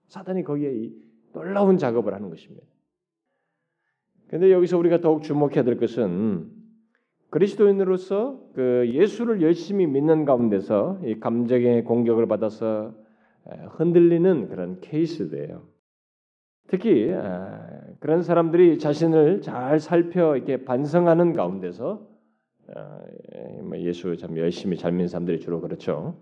[0.09, 0.92] 사단이 거기에 이
[1.33, 2.66] 놀라운 작업을 하는 것입니다.
[4.27, 6.51] 그런데 여기서 우리가 더욱 주목해야 될 것은
[7.31, 12.94] 그리스도인으로서 그 예수를 열심히 믿는 가운데서 이 감정의 공격을 받아서
[13.71, 15.62] 흔들리는 그런 케이스들이에요.
[16.66, 17.14] 특히
[18.01, 22.17] 그런 사람들이 자신을 잘 살펴 이렇게 반성하는 가운데서 뭐
[23.76, 26.18] 예수 참 열심히 잘 믿는 사람들이 주로 그렇죠.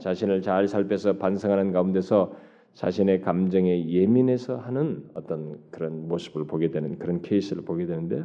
[0.00, 2.34] 자신을 잘 살펴서 반성하는 가운데서
[2.74, 8.24] 자신의 감정에 예민해서 하는 어떤 그런 모습을 보게 되는 그런 케이스를 보게 되는데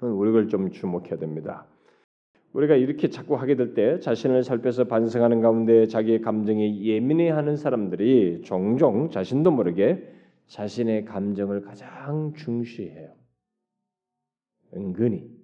[0.00, 1.66] 우리가 좀 주목해야 됩니다.
[2.52, 9.08] 우리가 이렇게 자꾸 하게 될 때 자신을 살펴서 반성하는 가운데 자기의 감정에 예민해하는 사람들이 종종
[9.10, 10.06] 자신도 모르게
[10.48, 13.14] 자신의 감정을 가장 중시해요.
[14.74, 15.41] 은근히.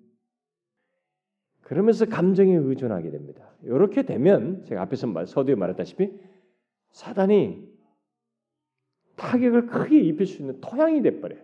[1.68, 3.46] 그러면서 감정에 의존하게 됩니다.
[3.62, 6.11] 이렇게 되면 제가 앞에서 서두에 말했다시피
[6.92, 7.68] 사단이
[9.16, 11.42] 타격을 크게 입힐 수 있는 토양이 돼버려요.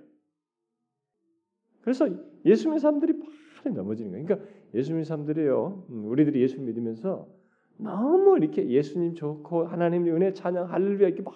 [1.82, 2.08] 그래서
[2.46, 4.24] 예수 믿는 사람들이 많이 넘어지는 거예요.
[4.24, 5.86] 그러니까 예수 믿는 사람들이요.
[5.90, 7.28] 음, 우리들이 예수 믿으면서
[7.76, 11.34] 너무 이렇게 예수님 좋고 하나님의 은혜 찬양 할렐루야 이렇게 막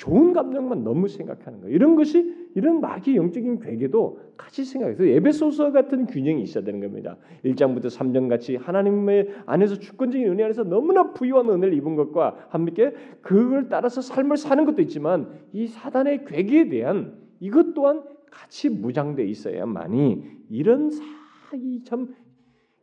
[0.00, 1.74] 좋은 감정만 너무 생각하는 거예요.
[1.74, 7.18] 이런 것이 이런 마귀 영적인 괴계도 같이 생각해서 에베소서 같은 균형이 있어야 되는 겁니다.
[7.44, 13.68] 1장부터 3장 같이 하나님의 안에서 주권적인 은혜 안에서 너무나 부유한 은혜를 입은 것과 함께 그걸
[13.68, 20.88] 따라서 삶을 사는 것도 있지만 이 사단의 괴계에 대한 이것 또한 같이 무장돼 있어야만이 이런
[20.88, 22.14] 사이 참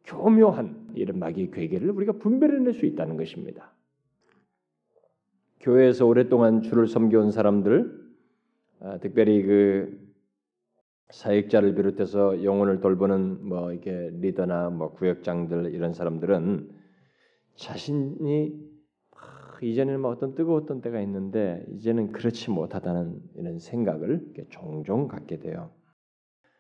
[0.06, 3.74] 교묘한 이런 마귀의 괴계를 우리가 분별해낼 수 있다는 것입니다.
[5.68, 7.92] 교회에서 오랫동안 주를 섬겨온 사람들,
[8.80, 10.00] 아, 특별히 그
[11.10, 16.70] 사역자를 비롯해서 영혼을 돌보는 뭐 이게 리더나 뭐 구역장들 이런 사람들은
[17.58, 18.54] 자신이
[19.12, 25.72] 아, 이전에는 뭐 어떤 뜨거웠던 때가 있는데 이제는 그렇지 못하다는 이런 생각을 종종 갖게 돼요.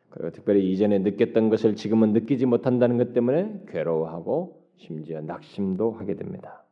[0.09, 6.66] 그리고 특별히 이전에 느꼈던 것을 지금은 느끼지 못한다는 것 때문에 괴로워하고 심지어 낙심도 하게 됩니다.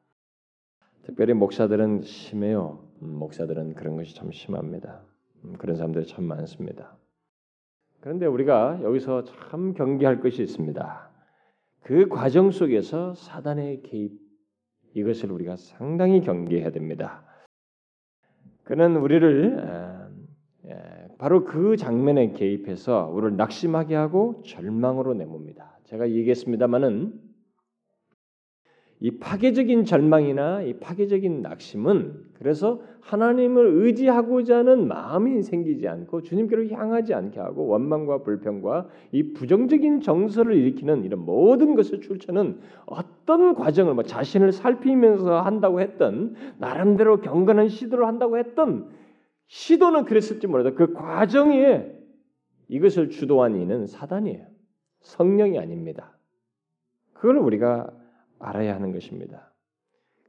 [1.05, 2.79] 특별히 목사들은 심해요.
[3.03, 5.03] 음, 목사들은 그런 것이 참 심합니다.
[5.43, 6.97] 음, 그런 사람들이 참 많습니다.
[8.01, 11.11] 그런데 우리가 여기서 참 경계할 것이 있습니다.
[11.81, 14.19] 그 과정 속에서 사단의 개입
[14.95, 17.23] 이것을 우리가 상당히 경계해야 됩니다.
[18.63, 19.63] 그는 우리를
[21.19, 25.65] 바로 그 장면에 개입해서 우리를 낙심하게 하고 절망으로 내뭅니다.
[25.83, 27.24] 제가 얘기했습니다마는
[29.01, 37.13] 이 파괴적인 절망이나 이 파괴적인 낙심은 그래서 하나님을 의지하고자 하는 마음이 생기지 않고 주님께로 향하지
[37.13, 44.03] 않게 하고 원망과 불평과 이 부정적인 정서를 일으키는 이런 모든 것의 출처는 어떤 과정을 뭐
[44.03, 48.89] 자신을 살피면서 한다고 했던 나름대로 경건한 시도를 한다고 했던
[49.47, 51.91] 시도는 그랬을지 몰라도 그 과정에
[52.69, 54.47] 이것을 주도한 이는 사단이에요.
[55.01, 56.17] 성령이 아닙니다.
[57.13, 57.91] 그걸 우리가
[58.39, 59.53] 알아야 하는 것입니다.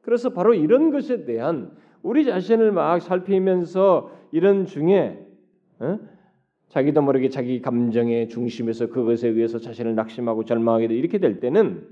[0.02, 5.26] 그래서 바로 이런 것에 대한 우리 자신을 막 살피면서 이런 중에
[5.80, 5.98] 어?
[6.68, 11.86] 자기도 모르게 자기 감정의 중심에서 그것에 의해서 자신을 낙심하고 절망하게 돼 이렇게 될 때는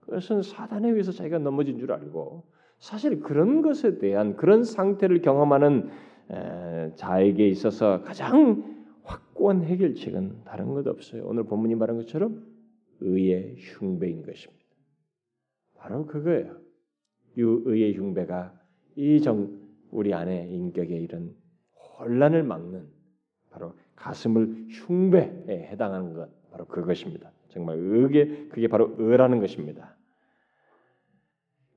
[0.00, 2.44] 그것은 사단에 의해서 자기가 넘어진 줄 알고
[2.78, 5.90] 사실 그런 것에 대한 그런 상태를 경험하는
[6.96, 8.62] 자에게 있어서 가장
[9.02, 11.24] 확고한 해결책은 다른 것 없어요.
[11.26, 12.42] 오늘 본문이 말한 것처럼
[13.00, 14.63] 의의 흉배인 것입니다.
[15.84, 16.56] 바로 그거예요.
[17.36, 18.54] 의의 흉배가
[18.96, 19.50] 이 정
[19.90, 21.34] 우리 안에 인격의 이런
[21.98, 22.86] 혼란을 막는
[23.50, 27.30] 바로 가슴을 흉배에 해당하는 것 바로 그것입니다.
[27.48, 29.94] 정말 의게 그게 바로 의라는 것입니다.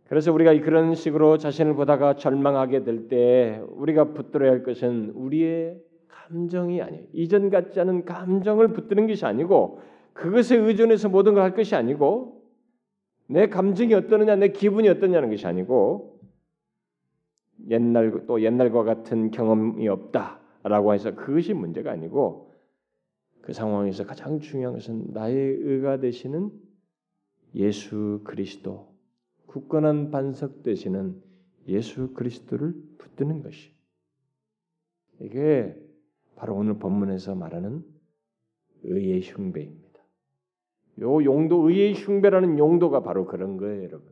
[0.08, 6.82] 그래서 우리가 그런 식으로 자신을 보다가 절망하게 될 때 우리가 붙들어야 할 것은 우리의 감정이
[6.82, 7.04] 아니에요.
[7.12, 9.82] 이전 같지 않은 감정을 붙드는 것이 아니고
[10.13, 12.37] 그것에 의존해서 모든 걸 할 것이 아니고
[13.28, 16.20] 내 감정이 어떠느냐, 내 기분이 어떠냐는 것이 아니고
[17.70, 22.54] 옛날 또 옛날과 같은 경험이 없다라고 해서 그것이 문제가 아니고
[23.42, 26.52] 그 상황에서 가장 중요한 것은 나의 의가 되시는
[27.56, 28.94] 예수 그리스도
[29.48, 31.22] 굳건한 반석 되시는
[31.68, 33.72] 예수 그리스도를 붙드는 것이
[35.20, 35.76] 이게
[36.36, 37.84] 바로 오늘 본문에서 말하는
[38.84, 39.87] 의의 흉배입니다.
[41.01, 44.07] 요 용도 의의 흉배라는 용도가 바로 그런 거예요, 여러분.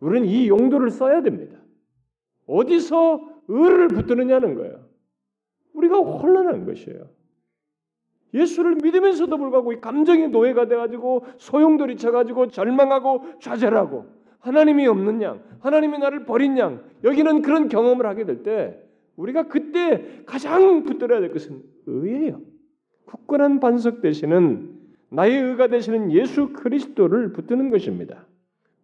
[0.00, 1.58] 우리는 이 용도를 써야 됩니다.
[2.46, 4.86] 어디서 의를 붙드느냐는 거예요.
[5.72, 7.08] 우리가 혼란한 것이에요.
[8.34, 14.06] 예수를 믿으면서도 불구하고 이 감정의 노예가 돼가지고 소용돌이 쳐가지고 절망하고 좌절하고
[14.40, 18.80] 하나님이 없는 양, 하나님이 나를 버린 양, 여기는 그런 경험을 하게 될 때
[19.16, 22.40] 우리가 그때 가장 붙들어야 될 것은 의예요.
[23.06, 24.73] 굳건한 반석 되시는
[25.14, 28.26] 나의 의가 되시는 예수 그리스도를 붙드는 것입니다.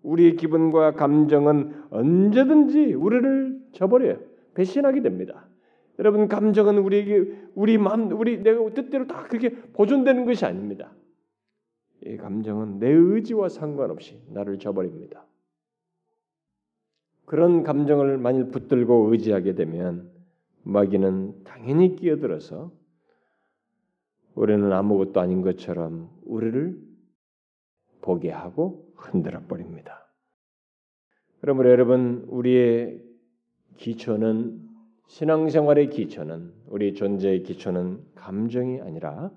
[0.03, 4.19] 우리의 기분과 감정은 언제든지 우리를 저버려요.
[4.55, 5.47] 배신하게 됩니다.
[5.99, 10.93] 여러분 감정은 우리에게 우리 마음 우리 내가 뜻대로 다 그렇게 보존되는 것이 아닙니다.
[12.07, 15.27] 이 감정은 내 의지와 상관없이 나를 저버립니다.
[17.27, 20.11] 그런 감정을 만일 붙들고 의지하게 되면
[20.63, 22.73] 마귀는 당연히 끼어들어서
[24.35, 26.79] 우리는 아무것도 아닌 것처럼 우리를
[28.01, 30.07] 보게 하고 흔들어 버립니다.
[31.41, 33.03] 그러므로 여러분 우리의
[33.77, 34.69] 기초는
[35.07, 39.33] 신앙생활의 기초는 우리 존재의 기초는 감정이 아니라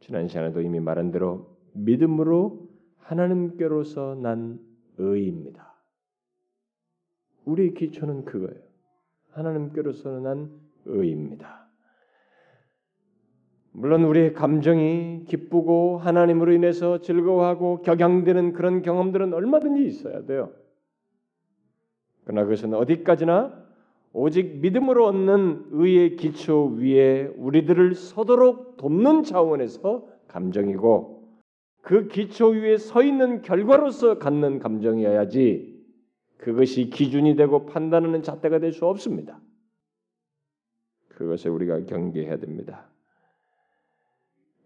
[0.00, 2.68] 지난 시간에도 이미 말한 대로 믿음으로
[2.98, 4.58] 하나님께로서 난
[4.98, 5.74] 의입니다.
[7.44, 8.62] 우리의 기초는 그거예요.
[9.30, 10.50] 하나님께로서 난
[10.86, 11.61] 의입니다.
[13.72, 20.52] 물론 우리의 감정이 기쁘고 하나님으로 인해서 즐거워하고 격양되는 그런 경험들은 얼마든지 있어야 돼요.
[22.24, 23.62] 그러나 그것은 어디까지나
[24.12, 31.22] 오직 믿음으로 얻는 의의 기초 위에 우리들을 서도록 돕는 차원에서 감정이고
[31.80, 35.72] 그 기초 위에 서 있는 결과로서 갖는 감정이어야지
[36.36, 39.40] 그것이 기준이 되고 판단하는 잣대가 될 수 없습니다.
[41.08, 42.91] 그것을 우리가 경계해야 됩니다.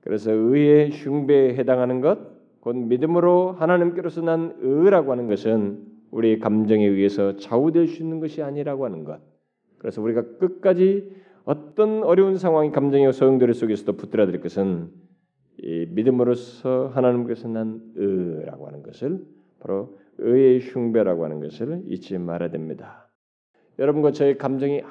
[0.07, 2.17] 그래서 의의 흉배에 해당하는 것,
[2.61, 8.85] 곧 믿음으로 하나님께로서 난 의라고 하는 것은 우리 감정에 의해서 좌우될 수 있는 것이 아니라고
[8.85, 9.21] 하는 것.
[9.79, 11.11] 그래서 우리가 끝까지
[11.45, 14.91] 어떤 어려운 상황이 감정의 소용돌이 속에서도 붙들어야 될 것은
[15.59, 19.25] 이 믿음으로서 하나님께서 난 의라고 하는 것을
[19.59, 23.09] 바로 의의 흉배라고 하는 것을 잊지 말아야 됩니다.
[23.81, 24.83] 여러분과 저의 감정이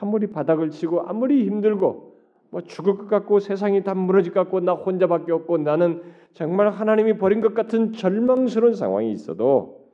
[0.00, 2.09] 아무리 바닥을 치고 아무리 힘들고
[2.50, 7.16] 뭐 죽을 것 같고 세상이 다 무너질 것 같고 나 혼자밖에 없고 나는 정말 하나님이
[7.18, 9.88] 버린 것 같은 절망스러운 상황이 있어도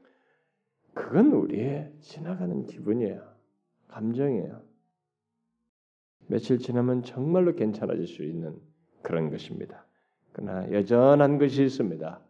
[0.95, 3.23] 그건 우리의 지나가는 기분이에요.
[3.89, 4.61] 감정이에요.
[6.29, 8.57] 며칠 지나면 정말로 괜찮아질 수 있는
[9.03, 9.87] 그런 것입니다.
[10.33, 12.21] 그러나 여전한 것이 있습니다.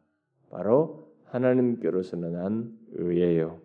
[0.50, 3.60] 바로 하나님께로서는 난 의예요.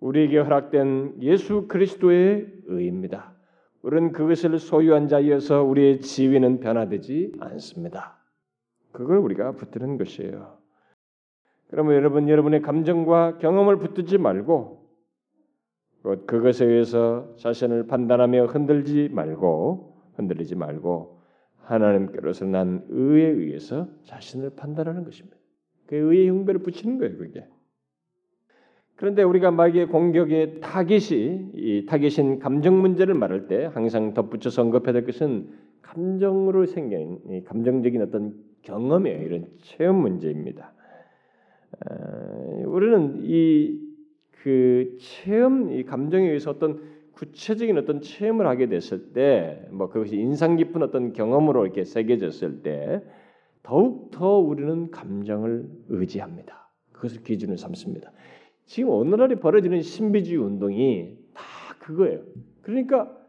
[0.00, 3.29] 우리에게 허락된 예수 그리스도의 의입니다.
[3.82, 8.18] 우리는 그것을 소유한 자이어서 우리의 지위는 변화되지 않습니다.
[8.92, 10.58] 그걸 우리가 붙드는 것이에요.
[11.68, 14.80] 그러면 여러분 여러분의 감정과 경험을 붙들지 말고
[16.26, 21.20] 그것에 의해서 자신을 판단하며 흔들지 말고 흔들리지 말고
[21.58, 25.36] 하나님께로서 난 의에 의해서 자신을 판단하는 것입니다.
[25.86, 27.46] 그 의의 흉배를 붙이는 거예요, 그게.
[29.00, 35.06] 그런데 우리가 마귀의 공격의 타겟이 이 타겟인 감정 문제를 말할 때 항상 덧붙여서 언급해야 될
[35.06, 35.48] 것은
[35.80, 39.22] 감정으로 생긴 감정적인 어떤 경험이에요.
[39.22, 40.72] 이런 체험 문제입니다.
[42.66, 43.90] 우리는 이
[44.42, 46.80] 그 체험, 이 감정에 의해서 어떤
[47.12, 53.02] 구체적인 어떤 체험을 하게 됐을 때, 뭐 그것이 인상 깊은 어떤 경험으로 이렇게 새겨졌을 때,
[53.62, 56.70] 더욱 더 우리는 감정을 의지합니다.
[56.92, 58.10] 그것을 기준으로 삼습니다.
[58.70, 61.42] 지금 오늘날에 벌어지는 신비주의 운동이 다
[61.80, 62.22] 그거예요.
[62.62, 63.20] 그러니까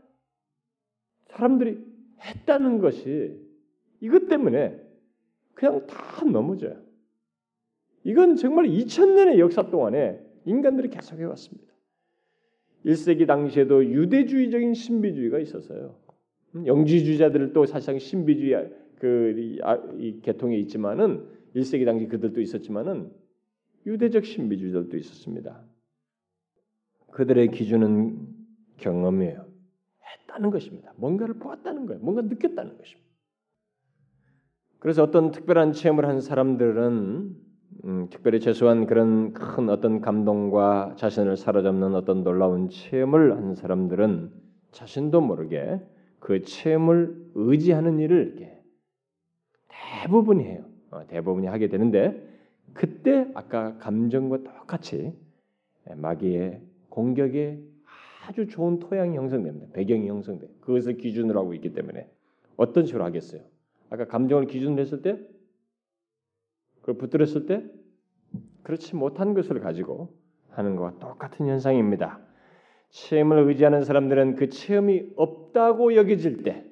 [1.29, 1.79] 사람들이
[2.19, 3.41] 했다는 것이
[4.01, 4.79] 이것 때문에
[5.55, 6.79] 그냥 다 넘어져요.
[8.03, 11.73] 이건 정말 2000년의 역사 동안에 인간들이 계속 해 왔습니다.
[12.85, 15.95] 1세기 당시에도 유대주의적인 신비주의가 있었어요.
[16.53, 21.25] 음, 영지주의자들도 사실상 신비주의 그 아, 이 계통에 있지만은
[21.55, 23.20] 1세기 당시 그들도 있었지만은
[23.85, 25.63] 유대적 신비주의들도 있었습니다.
[27.11, 28.27] 그들의 기준은
[28.77, 29.45] 경험이에요.
[30.03, 30.93] 했다는 것입니다.
[30.97, 32.01] 뭔가를 보았다는 거예요.
[32.01, 33.09] 뭔가 느꼈다는 것입니다.
[34.79, 37.35] 그래서 어떤 특별한 체험을 한 사람들은
[37.85, 44.31] 음, 특별히 최소한 그런 큰 어떤 감동과 자신을 사로잡는 어떤 놀라운 체험을 한 사람들은
[44.71, 45.79] 자신도 모르게
[46.19, 48.35] 그 체험을 의지하는 일을
[49.67, 50.65] 대부분이 해요.
[50.91, 52.30] 어, 대부분이 하게 되는데
[52.73, 55.13] 그때 아까 감정과 똑같이
[55.95, 57.59] 마귀의 공격에
[58.27, 59.73] 아주 좋은 토양이 형성됩니다.
[59.73, 60.47] 배경이 형성돼.
[60.61, 62.09] 그것을 기준으로 하고 있기 때문에
[62.55, 63.41] 어떤 식으로 하겠어요?
[63.89, 65.19] 아까 감정을 기준으로 했을 때
[66.81, 67.63] 그걸 붙들었을 때
[68.63, 70.13] 그렇지 못한 것을 가지고
[70.49, 72.19] 하는 것과 똑같은 현상입니다.
[72.89, 76.65] 체험을 의지하는 사람들은 그 체험이 없다고 여겨질 때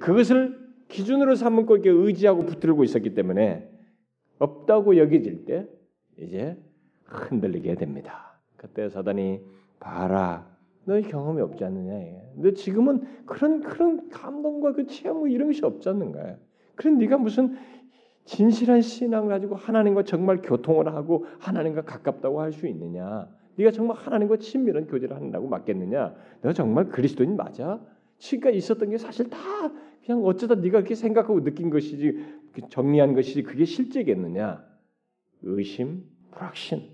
[0.00, 3.77] 그것을 기준으로 삼고 이렇게 의지하고 붙들고 있었기 때문에
[4.38, 5.66] 없다고 여겨질 때
[6.18, 6.56] 이제
[7.04, 8.38] 흔들리게 됩니다.
[8.56, 9.40] 그때 사단이
[9.80, 10.46] 봐라
[10.84, 12.20] 너희 경험이 없지 않느냐.
[12.36, 16.36] 너 지금은 그런 그런 감동과 그 체험 이런 것이 없지 않는가.
[16.74, 17.56] 그런 네가 무슨
[18.24, 23.28] 진실한 신앙을 가지고 하나님과 정말 교통을 하고 하나님과 가깝다고 할 수 있느냐?
[23.56, 26.14] 네가 정말 하나님과 친밀한 교제를 한다고 맞겠느냐?
[26.42, 27.80] 너 정말 그리스도인 맞아?
[28.18, 29.38] 지금까지 있었던 게 사실 다
[30.04, 32.18] 그냥 어쩌다 네가 그렇게 생각하고 느낀 것이지
[32.70, 34.66] 정리한 것이지 그게 실제겠느냐?
[35.42, 36.90] 의심, 불확신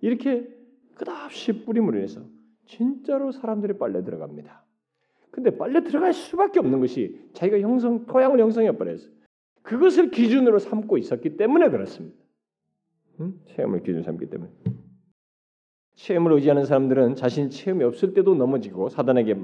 [0.00, 0.48] 이렇게
[0.94, 2.22] 끝없이 뿌림으로 인해서
[2.66, 4.64] 진짜로 사람들이 빨려 들어갑니다.
[5.30, 9.08] 근데 빨려 들어갈 수밖에 없는 것이 자기가 형성 토양을 형성해 버렸어.
[9.62, 12.16] 그것을 기준으로 삼고 있었기 때문에 그렇습니다.
[13.20, 13.34] 응?
[13.46, 14.50] 체험을 기준 삼기 때문에.
[15.94, 19.36] 체험을 의지하는 사람들은 자신 체험이 없을 때도 넘어지고 사단에게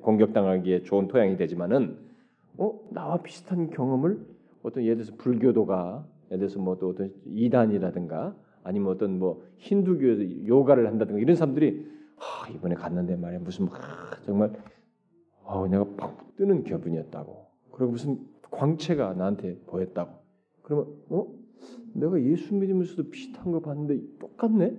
[0.00, 1.98] 공격당하기에 좋은 토양이 되지만은
[2.56, 4.18] 어 나와 비슷한 경험을
[4.64, 10.86] 어떤 예를 들어서 불교도가 예를 들어서 뭐 또 어떤 이단이라든가 아니면 어떤 뭐 힌두교에서 요가를
[10.88, 14.52] 한다든가 이런 사람들이 아, 이번에 갔는데 말이야 무슨 아, 정말
[15.42, 20.12] 어, 내가 팍 뜨는 기분이었다고 그리고 무슨 광채가 나한테 보였다고.
[20.62, 21.26] 그러면 어?
[21.92, 24.76] 내가 예수 믿으면서도 비슷한 거 봤는데 똑같네?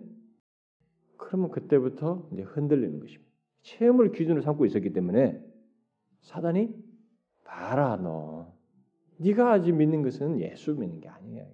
[1.18, 3.32] 그러면 그때부터 이제 흔들리는 것입니다.
[3.62, 5.42] 체험을 기준으로 삼고 있었기 때문에
[6.22, 6.74] 사단이
[7.44, 8.55] 봐라 너.
[9.18, 11.46] 네가 아직 믿는 것은 예수 믿는 게 아니야.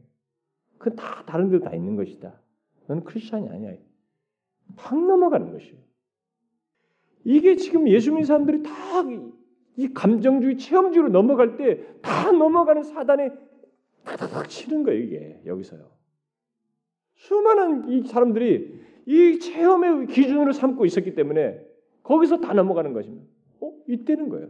[0.78, 2.40] 그건 다 다른 데다 있는 것이다.
[2.88, 3.74] 너는 크리스천이 아니야.
[4.76, 5.78] 팍 넘어가는 것이에요.
[7.24, 9.04] 이게 지금 예수 믿는 사람들이 다
[9.78, 13.32] 이 감정주의, 체험주의로 넘어갈 때 다 넘어가는 사단에
[14.04, 15.90] 탁탁탁 치는 거예요, 이게 여기서요.
[17.16, 21.66] 수많은 이 사람들이 이 체험의 기준으로 삼고 있었기 때문에
[22.04, 23.28] 거기서 다 넘어가는 것입니다.
[23.62, 23.72] 어?
[23.88, 24.50] 이때는 거예요.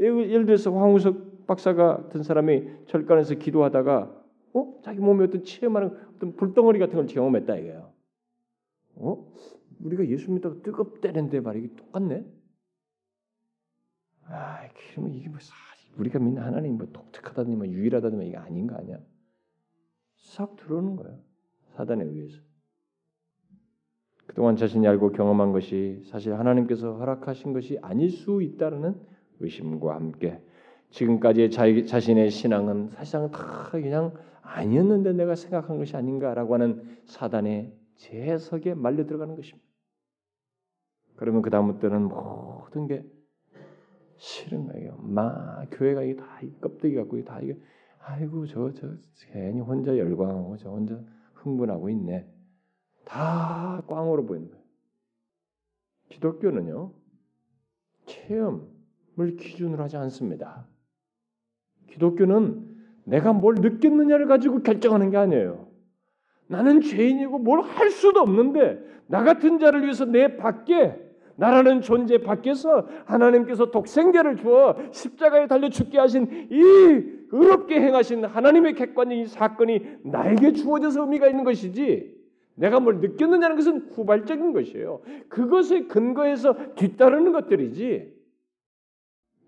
[0.00, 4.14] 예를 들어서 황우석 박사가 같은 사람이 철간에서 기도하다가
[4.54, 4.80] 어?
[4.84, 7.92] 자기 몸에 어떤 체험하는 어떤 불덩어리 같은 걸 경험했다 이거예요.
[8.96, 9.32] 어?
[9.80, 12.24] 우리가 예수 믿다가 뜨겁다는데 말이 똑같네.
[14.26, 15.38] 아, 그러면 이게 뭐
[15.96, 18.98] 우리가 믿는 하나님 뭐 독특하다니 뭐 유일하다니 뭐 이게 아닌 거 아니야?
[20.16, 21.16] 싹 들어오는 거야.
[21.76, 22.38] 사단에 의해서.
[24.26, 29.00] 그동안 자신이 알고 경험한 것이 사실 하나님께서 허락하신 것이 아닐 수 있다는
[29.40, 30.42] 의심과 함께
[30.90, 38.74] 지금까지의 자, 자신의 신앙은 사실상 다 그냥 아니었는데 내가 생각한 것이 아닌가라고 하는 사단의 재석에
[38.74, 39.66] 말려 들어가는 것입니다.
[41.16, 43.04] 그러면 그 다음부터는 모든 게
[44.16, 44.96] 싫은 거예요.
[45.02, 47.58] 막 교회가 다 껍데기 갖고 다 이게
[48.00, 48.94] 아이고 저저
[49.32, 50.98] 괜히 혼자 열광하고 저 혼자
[51.34, 52.26] 흥분하고 있네.
[53.04, 54.64] 다 꽝으로 보이는 거예요.
[56.08, 56.92] 기독교는요
[58.06, 60.66] 체험을 기준으로 하지 않습니다.
[61.90, 62.66] 기독교는
[63.04, 65.68] 내가 뭘 느꼈느냐를 가지고 결정하는 게 아니에요.
[66.46, 70.94] 나는 죄인이고 뭘 할 수도 없는데 나 같은 자를 위해서 내 밖에
[71.36, 76.60] 나라는 존재 밖에서 하나님께서 독생자를 주어 십자가에 달려 죽게 하신 이
[77.30, 82.16] 의롭게 행하신 하나님의 객관적인 사건이 나에게 주어져서 의미가 있는 것이지
[82.56, 85.00] 내가 뭘 느꼈느냐는 것은 후발적인 것이에요.
[85.28, 88.17] 그것에 근거해서 뒤따르는 것들이지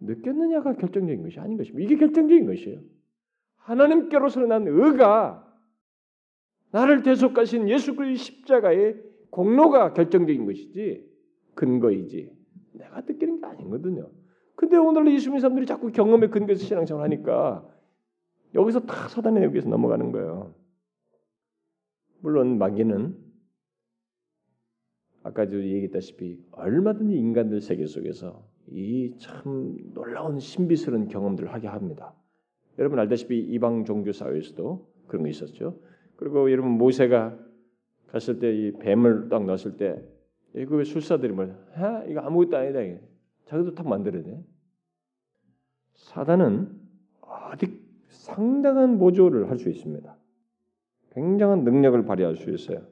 [0.00, 1.84] 느꼈느냐가 결정적인 것이 아닌 것입니다.
[1.84, 2.80] 이게 결정적인 것이에요.
[3.56, 5.46] 하나님께로서 난 의가
[6.72, 11.08] 나를 대속하신 예수 그리스도의 십자가의 공로가 결정적인 것이지
[11.54, 12.32] 근거이지
[12.72, 14.10] 내가 느끼는 게 아니거든요.
[14.54, 17.66] 근데 오늘 예수 믿는 사람들이 자꾸 경험에 근거해서 신앙생활 하니까
[18.54, 20.54] 여기서 다 사단의 여기서 넘어가는 거예요.
[22.20, 23.16] 물론 마귀는
[25.22, 32.14] 아까도 얘기했다시피 얼마든지 인간들 세계 속에서 이 참 놀라운 신비스러운 경험들을 하게 합니다.
[32.78, 35.78] 여러분 알다시피 이방 종교 사회에서도 그런 거 있었죠.
[36.16, 37.36] 그리고 여러분 모세가
[38.08, 40.02] 갔을 때 이 뱀을 딱 넣었을 때
[40.54, 42.10] 이거 술사들이 뭘 해?
[42.10, 42.80] 이거 아무것도 아니다.
[43.46, 44.42] 자기도 탁 만들어야 돼.
[45.94, 46.68] 사단은
[47.20, 50.16] 어디 상당한 모조를 할 수 있습니다.
[51.12, 52.82] 굉장한 능력을 발휘할 수 있어요.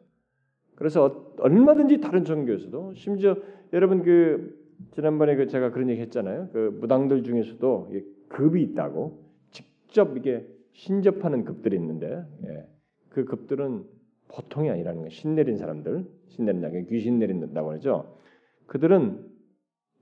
[0.74, 3.36] 그래서 얼마든지 다른 종교에서도 심지어
[3.72, 4.57] 여러분 그
[4.92, 6.50] 지난번에 그 제가 그런 얘기 했잖아요.
[6.52, 7.92] 그 무당들 중에서도
[8.28, 12.66] 급이 있다고 직접 이게 신접하는 급들이 있는데 예.
[13.08, 13.84] 그 급들은
[14.28, 15.10] 보통이 아니라는 거예요.
[15.10, 18.18] 신 내린 사람들, 신 내린다, 귀신 내린다고 하죠.
[18.66, 19.26] 그들은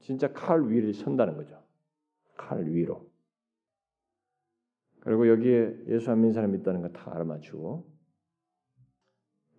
[0.01, 1.63] 진짜 칼 위를 선다는 거죠.
[2.37, 3.09] 칼 위로.
[5.01, 7.87] 그리고 여기에 예수 안 믿는 사람이 있다는 거 다 알아맞히고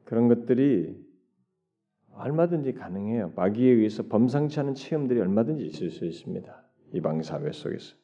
[0.03, 1.06] 그런 것들이
[2.19, 3.33] 얼마든지 가능해요.
[3.35, 6.63] 마귀에 의해서 범상치 않은 체험들이 얼마든지 있을 수 있습니다.
[6.93, 7.95] 이방 사회 속에서.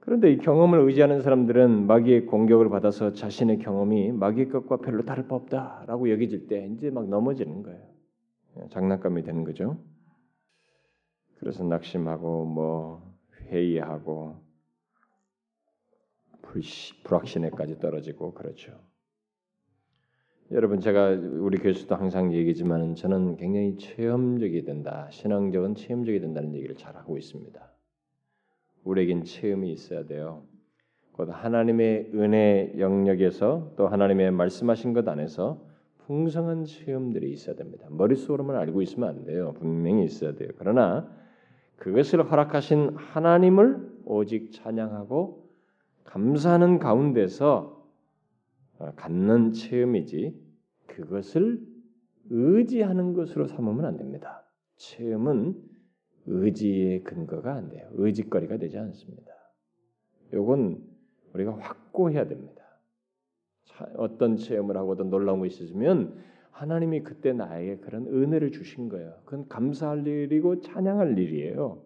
[0.00, 5.36] 그런데 이 경험을 의지하는 사람들은 마귀의 공격을 받아서 자신의 경험이 마귀의 것과 별로 다를 바
[5.36, 7.90] 없다라고 여겨질 때 이제 막 넘어지는 거예요.
[8.70, 9.78] 장난감이 되는 거죠.
[11.38, 14.36] 그래서 낙심하고 뭐 회의하고
[17.04, 18.72] 불확신에까지 떨어지고 그렇죠.
[20.52, 25.06] 여러분 제가 우리 교수도 항상 얘기지만 저는 굉장히 체험적이 된다.
[25.12, 27.60] 신앙적은 체험적이 된다는 얘기를 잘 하고 있습니다.
[28.82, 30.42] 우리에겐 체험이 있어야 돼요.
[31.12, 35.64] 곧 하나님의 은혜 영역에서 또 하나님의 말씀하신 것 안에서
[36.06, 37.86] 풍성한 체험들이 있어야 됩니다.
[37.88, 39.54] 머릿속으로만 알고 있으면 안 돼요.
[39.56, 40.48] 분명히 있어야 돼요.
[40.58, 41.08] 그러나
[41.76, 45.48] 그것을 허락하신 하나님을 오직 찬양하고
[46.02, 47.79] 감사하는 가운데서 어,
[48.96, 50.34] 갖는 체험이지
[50.86, 51.60] 그것을
[52.30, 54.44] 의지하는 것으로 삼으면 안 됩니다.
[54.76, 55.54] 체험은
[56.26, 57.88] 의지의 근거가 안 돼요.
[57.92, 59.32] 의지거리가 되지 않습니다.
[60.32, 60.82] 요건
[61.34, 62.62] 우리가 확고해야 됩니다.
[63.96, 66.18] 어떤 체험을 하고든 놀라운 것이 있으면
[66.50, 69.14] 하나님이 그때 나에게 그런 은혜를 주신 거예요.
[69.24, 71.82] 그건 감사할 일이고 찬양할 일이에요.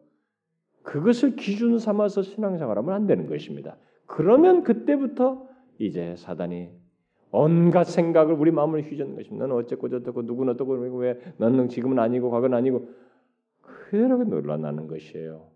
[0.82, 3.78] 그것을 기준 삼아서 신앙생활하면 안 되는 것입니다.
[4.06, 6.70] 그러면 그때부터 이제 사단이
[7.36, 9.46] 온갖 생각을 우리 마음을 휘젓는 것입니다.
[9.46, 12.88] 너는 어쨌고 저쨌고 누구는 어떻고 왜 너는 지금은 아니고 과거는 아니고
[13.60, 15.50] 그대로 놀라나는 것이에요.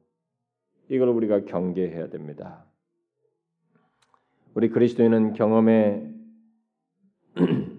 [0.89, 2.65] 이걸 우리가 경계해야 됩니다.
[4.55, 6.13] 우리 그리스도인은 경험에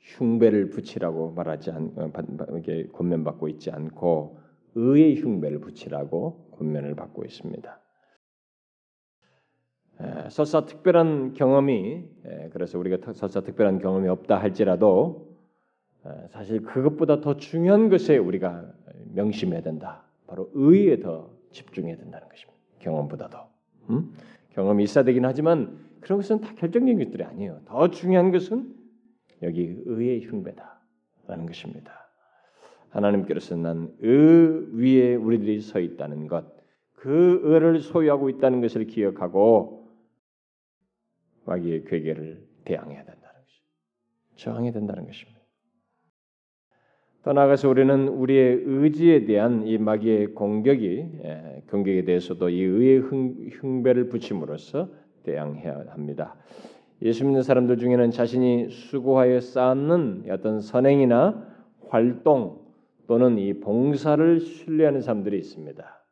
[0.00, 2.12] 흉배를 붙이라고 말하지 않, 어,
[2.58, 4.38] 이게 권면받고 있지 않고
[4.74, 7.83] 의의 흉배를 붙이라고 권면을 받고 있습니다.
[10.28, 12.04] 설사 특별한 경험이
[12.52, 15.28] 그래서 우리가 설사 특별한 경험이 없다 할지라도
[16.28, 18.70] 사실 그것보다 더 중요한 것에 우리가
[19.14, 20.04] 명심해야 된다.
[20.26, 22.58] 바로 의에 더 집중해야 된다는 것입니다.
[22.80, 23.38] 경험보다도
[23.90, 24.12] 음?
[24.50, 27.60] 경험이 있어야 되긴 하지만 그런 것은 다 결정적인 것들이 아니에요.
[27.64, 28.74] 더 중요한 것은
[29.42, 31.92] 여기 의의 흉배다라는 것입니다.
[32.90, 36.44] 하나님께로서 난 의 위에 우리들이 서 있다는 것,
[36.92, 39.83] 그 의를 소유하고 있다는 것을 기억하고
[41.46, 44.36] 마귀의 괴계를 대항해야 된다는 것입니다.
[44.36, 45.40] 저항해야 된다는 것입니다.
[47.22, 53.82] 더 나아가서 우리는 우리의 의지에 대한 이 마귀의 공격이 예, 공격에 대해서도 이 의의 흉
[53.82, 54.90] 배를 붙임으로써
[55.22, 56.36] 대항해야 합니다.
[57.00, 61.46] 예수 믿는 사람들 중에는 자신이 수고하여 쌓는 어떤 선행이나
[61.88, 62.60] 활동
[63.06, 66.04] 또는 이 봉사를 신뢰하는 사람들이 있습니다.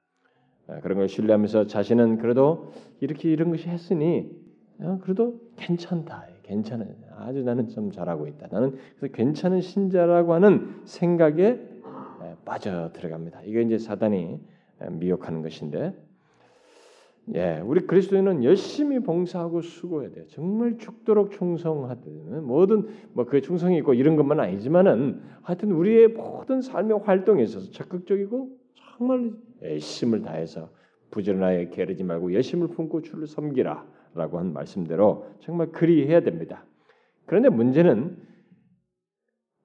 [0.68, 4.41] 아, 그런 걸 신뢰하면서 자신은 그래도 이렇게 이런 것이 했으니 어,
[5.02, 6.26] 그래도 괜찮다.
[6.42, 6.84] 괜찮아.
[7.18, 8.48] 아주 나는 좀 잘하고 있다.
[8.50, 11.60] 나는 그래서 괜찮은 신자라고 하는 생각에
[12.44, 13.42] 빠져 들어갑니다.
[13.44, 14.40] 이게 이제 사단이
[14.90, 15.94] 미혹하는 것인데,
[17.34, 20.24] 예, 우리 그리스도인은 열심히 봉사하고 수고해야 돼요.
[20.26, 26.98] 정말 죽도록 충성하든 뭐든 뭐 그 충성이 있고 이런 것만 아니지만은 하여튼 우리의 모든 삶의
[27.04, 30.70] 활동에 있어서 적극적이고 정말 열심을 다해서
[31.12, 36.64] 부지런하게 게으르지 말고 열심을 품고 주를 섬기라 라고 한 말씀대로 정말 그리해야 됩니다.
[37.26, 38.18] 그런데 문제는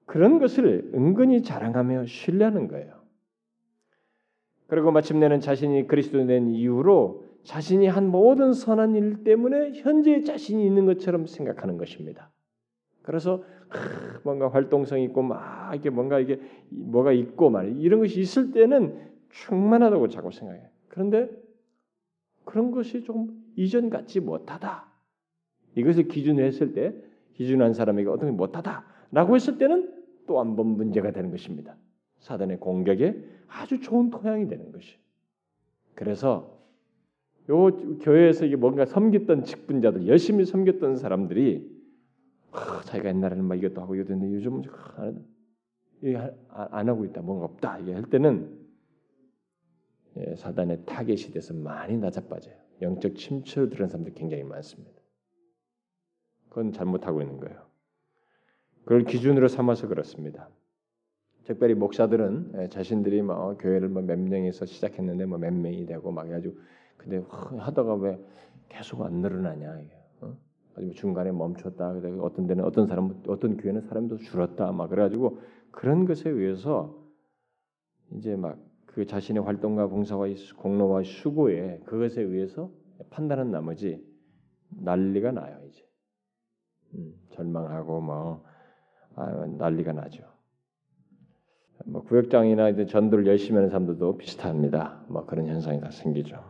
[0.06, 2.98] 그런 것을 은근히 자랑하며 신뢰하는 거예요.
[4.66, 10.86] 그리고 마침내는 자신이 그리스도 된 이후로 자신이 한 모든 선한 일 때문에 현재 자신이 있는
[10.86, 12.30] 것처럼 생각하는 것입니다.
[13.02, 13.42] 그래서
[14.24, 18.98] 뭔가 활동성 있고 막 이게 뭔가 이게 뭐가 있고 말 이런 것이 있을 때는
[19.30, 20.62] 충만하다고 자꾸 생각해.
[20.88, 21.30] 그런데
[22.44, 24.86] 그런 것이 조금 이전 같지 못하다.
[25.74, 26.94] 이것을 기준으로 했을 때
[27.34, 29.92] 기준한 사람에게 어떤 게 못하다라고 했을 때는
[30.28, 31.76] 또 한 번 문제가 되는 것입니다.
[32.20, 34.96] 사단의 공격에 아주 좋은 토양이 되는 것이.
[35.94, 36.56] 그래서
[37.50, 37.66] 요
[37.98, 41.76] 교회에서 이게 뭔가 섬겼던 직분자들, 열심히 섬겼던 사람들이
[42.52, 44.62] 아, 자기가 옛날에는 막 이것도 하고 이것도 했는데 요즘은
[46.50, 48.56] 안, 안 하고 있다, 뭔가 없다 이게 할 때는
[50.18, 52.67] 예, 사단의 타겟이 돼서 많이 낮아빠져요.
[52.82, 54.98] 영적 침체로 들은 사람들 굉장히 많습니다.
[56.48, 57.66] 그건 잘못하고 있는 거예요.
[58.82, 60.48] 그걸 기준으로 삼아서 그렇습니다.
[61.44, 66.26] 특별히 목사들은 예, 자신들이 뭐 교회를 뭐 몇 명에서 시작했는데 뭐 몇 명이 되고 막
[66.26, 66.56] 해가지고
[66.96, 67.22] 근데
[67.58, 68.18] 하다가 왜
[68.68, 70.36] 계속 안 늘어나냐 이게 어?
[70.76, 75.38] 뭐 중간에 멈췄다 어떤 데는 어떤 사람 어떤 교회는 사람도 줄었다 막 그래가지고
[75.70, 76.94] 그런 것에 의해서
[78.12, 78.58] 이제 막
[78.88, 80.26] 그 자신의 활동과 봉사와
[80.56, 82.70] 공로와 수고에 그것에 의해서
[83.10, 84.04] 판단한 나머지
[84.70, 85.82] 난리가 나요 이제
[86.94, 88.44] 음, 절망하고 뭐
[89.14, 90.24] 아, 난리가 나죠.
[91.86, 95.04] 뭐 구역장이나 이제 전도를 열심히 하는 사람들도 비슷합니다.
[95.08, 96.42] 뭐 그런 현상이 다 생기죠.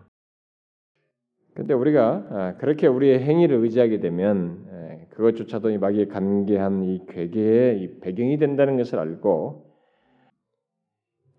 [1.55, 8.01] 근데 우리가 아, 그렇게 우리의 행위를 의지하게 되면 그것조차도 이 마귀에 관계한 이 괴계의 이
[8.01, 9.68] 배경이 된다는 것을 알고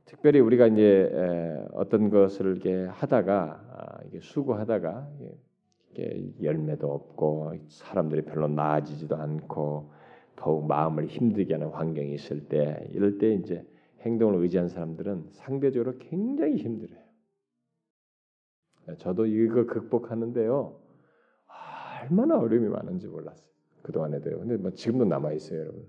[0.09, 1.07] 특별히 우리가 이제
[1.73, 5.07] 어떤 것을 이렇게 하다가 아, 수고하다가
[6.41, 9.91] 열매도 없고 사람들이 별로 나아지지도 않고
[10.35, 13.63] 더욱 마음을 힘들게 하는 환경이 있을 때 이럴 때 이제
[14.01, 16.99] 행동을 의지한 사람들은 상대적으로 굉장히 힘들어요.
[18.97, 20.79] 저도 이거 극복하는데요.
[22.01, 23.47] 얼마나 어려움이 많은지 몰랐어요.
[23.83, 24.39] 그동안에도요.
[24.39, 25.85] 근데 뭐 지금도 남아 있어요, 여러분.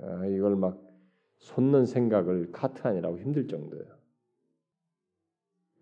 [0.00, 0.87] 아, 이걸 막
[1.38, 3.86] 솟는 생각을 카트 아니라고 힘들 정도예요.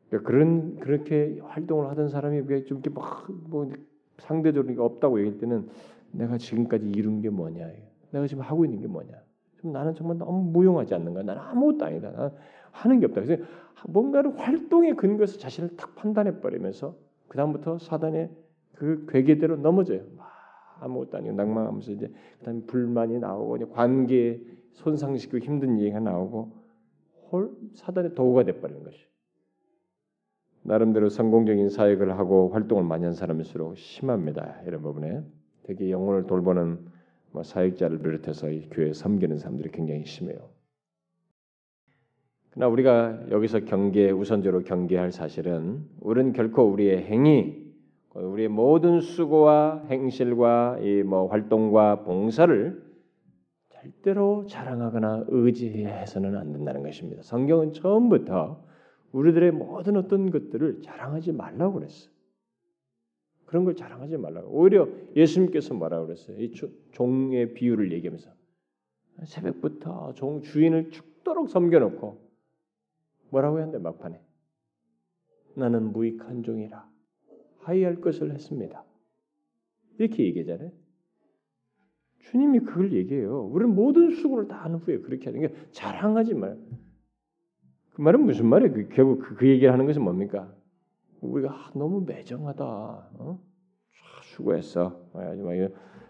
[0.08, 3.72] 그러니까 그런 그렇게 활동을 하던 사람이 좀 이렇게 막뭐
[4.18, 5.68] 상대적으로 없다고 얘기할 때는
[6.12, 7.68] 내가 지금까지 이룬 게 뭐냐?
[8.12, 9.12] 내가 지금 하고 있는 게 뭐냐?
[9.60, 11.22] 좀 나는 정말 너무 무용하지 않는가?
[11.22, 12.10] 나는 아무것도 아니다.
[12.10, 12.30] 나는
[12.70, 13.22] 하는 게 없다.
[13.22, 13.42] 그래서
[13.88, 16.96] 뭔가를 활동에 근거해서 자신을 탁 판단해 버리면서
[17.28, 18.30] 그 다음부터 사단의
[18.74, 20.02] 그 괴계대로 넘어져요.
[20.80, 24.40] 아무것도 아니고 낭망하면서 이제 그다음에 불만이 나오고 관계
[24.76, 26.52] 손상시키고 힘든 얘기가 나오고
[27.32, 29.04] 홀 사단의 도구가 돼버리는 것이.
[30.62, 34.62] 나름대로 성공적인 사역을 하고 활동을 많이 한 사람일수록 심합니다.
[34.66, 35.22] 이런 부분에.
[35.62, 36.86] 특히 영혼을 돌보는
[37.32, 40.38] 뭐 사역자를 비롯해서 이 교회 섬기는 사람들이 굉장히 심해요.
[42.50, 47.64] 그러나 우리가 여기서 경계 우선적으로 경계할 사실은 우리는 결코 우리의 행위,
[48.14, 52.85] 우리의 모든 수고와 행실과 이 뭐 활동과 봉사를
[53.86, 57.22] 절대로 자랑하거나 의지해서는 안 된다는 것입니다.
[57.22, 58.64] 성경은 처음부터
[59.12, 62.10] 우리들의 모든 어떤 것들을 자랑하지 말라고 그랬어요.
[63.44, 64.50] 그런 걸 자랑하지 말라고.
[64.50, 66.40] 오히려 예수님께서 뭐라고 그랬어요?
[66.40, 66.52] 이
[66.92, 68.30] 종의 비유를 얘기하면서
[69.24, 72.26] 새벽부터 종 주인을 죽도록 섬겨놓고
[73.30, 74.20] 뭐라고 했는데 막판에
[75.54, 76.88] 나는 무익한 종이라
[77.60, 78.84] 하이할 것을 했습니다.
[79.98, 80.72] 이렇게 얘기하잖아요.
[82.30, 83.44] 주님이 그걸 얘기해요.
[83.44, 86.58] 우리는 모든 수고를 다 한 후에 그렇게 하는 게 자랑하지 말.
[87.94, 88.72] 그 말은 무슨 말이에요?
[88.74, 90.52] 그, 결국 그, 그 얘기를 하는 것은 뭡니까?
[91.20, 92.64] 우리가 아, 너무 매정하다.
[92.64, 93.40] 어?
[94.22, 95.00] 수고했어.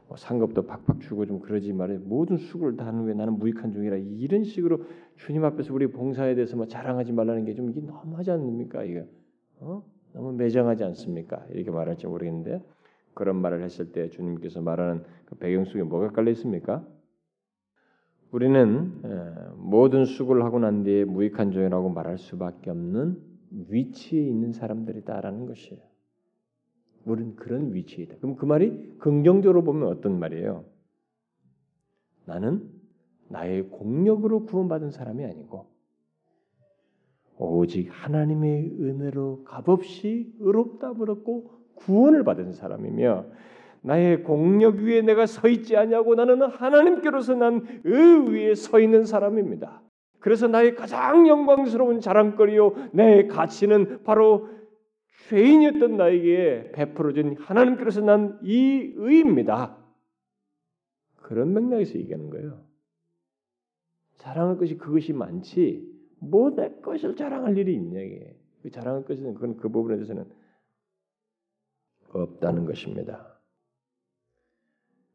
[0.09, 1.99] 뭐 상급도 팍팍 주고 좀 그러지 말해.
[1.99, 4.85] 모든 수고를 다 하는 후에 나는 무익한 중이라 이런 식으로
[5.17, 8.85] 주님 앞에서 우리 봉사에 대해서 뭐 자랑하지 말라는 게 좀 이게 너무하지 않습니까?
[8.85, 9.05] 이거
[9.61, 9.83] 어?
[10.13, 11.45] 너무 매정하지 않습니까?
[11.51, 12.63] 이렇게 말할지 모르겠는데
[13.17, 16.87] 그런 말을 했을 때 주님께서 말하는 그 배경 속에 뭐가 깔려 있습니까?
[18.31, 18.93] 우리는
[19.57, 23.19] 모든 수고를 하고 난 뒤에 무익한 종이라고 말할 수밖에 없는
[23.71, 25.81] 위치에 있는 사람들이다라는 것이에요.
[27.07, 28.17] 우리는 그런 위치에 있다.
[28.19, 30.67] 그럼 그 말이 긍정적으로 보면 어떤 말이에요?
[32.27, 32.69] 나는
[33.29, 35.67] 나의 공력으로 구원받은 사람이 아니고
[37.39, 43.27] 오직 하나님의 은혜로 값없이 의롭다 버렸고 구원을 받은 사람이며
[43.83, 49.83] 나의 공력 위에 내가 서 있지 아니하고 나는 하나님께로서 난 의 위에 서 있는 사람입니다.
[50.19, 54.49] 그래서 나의 가장 영광스러운 자랑거리요 내 가치는 바로
[55.29, 59.77] 죄인이었던 나에게 베풀어진 하나님께로서 난 이 의입니다.
[61.23, 62.65] 그런 맥락에서 얘기하는 거예요.
[64.19, 65.87] 자랑할 것이 그것이 많지
[66.19, 70.25] 뭐 내 것을 자랑할 일이 있냐 이게 그 자랑할 것은 그건 그 부분에 대해서는
[72.13, 73.39] 없다는 것입니다.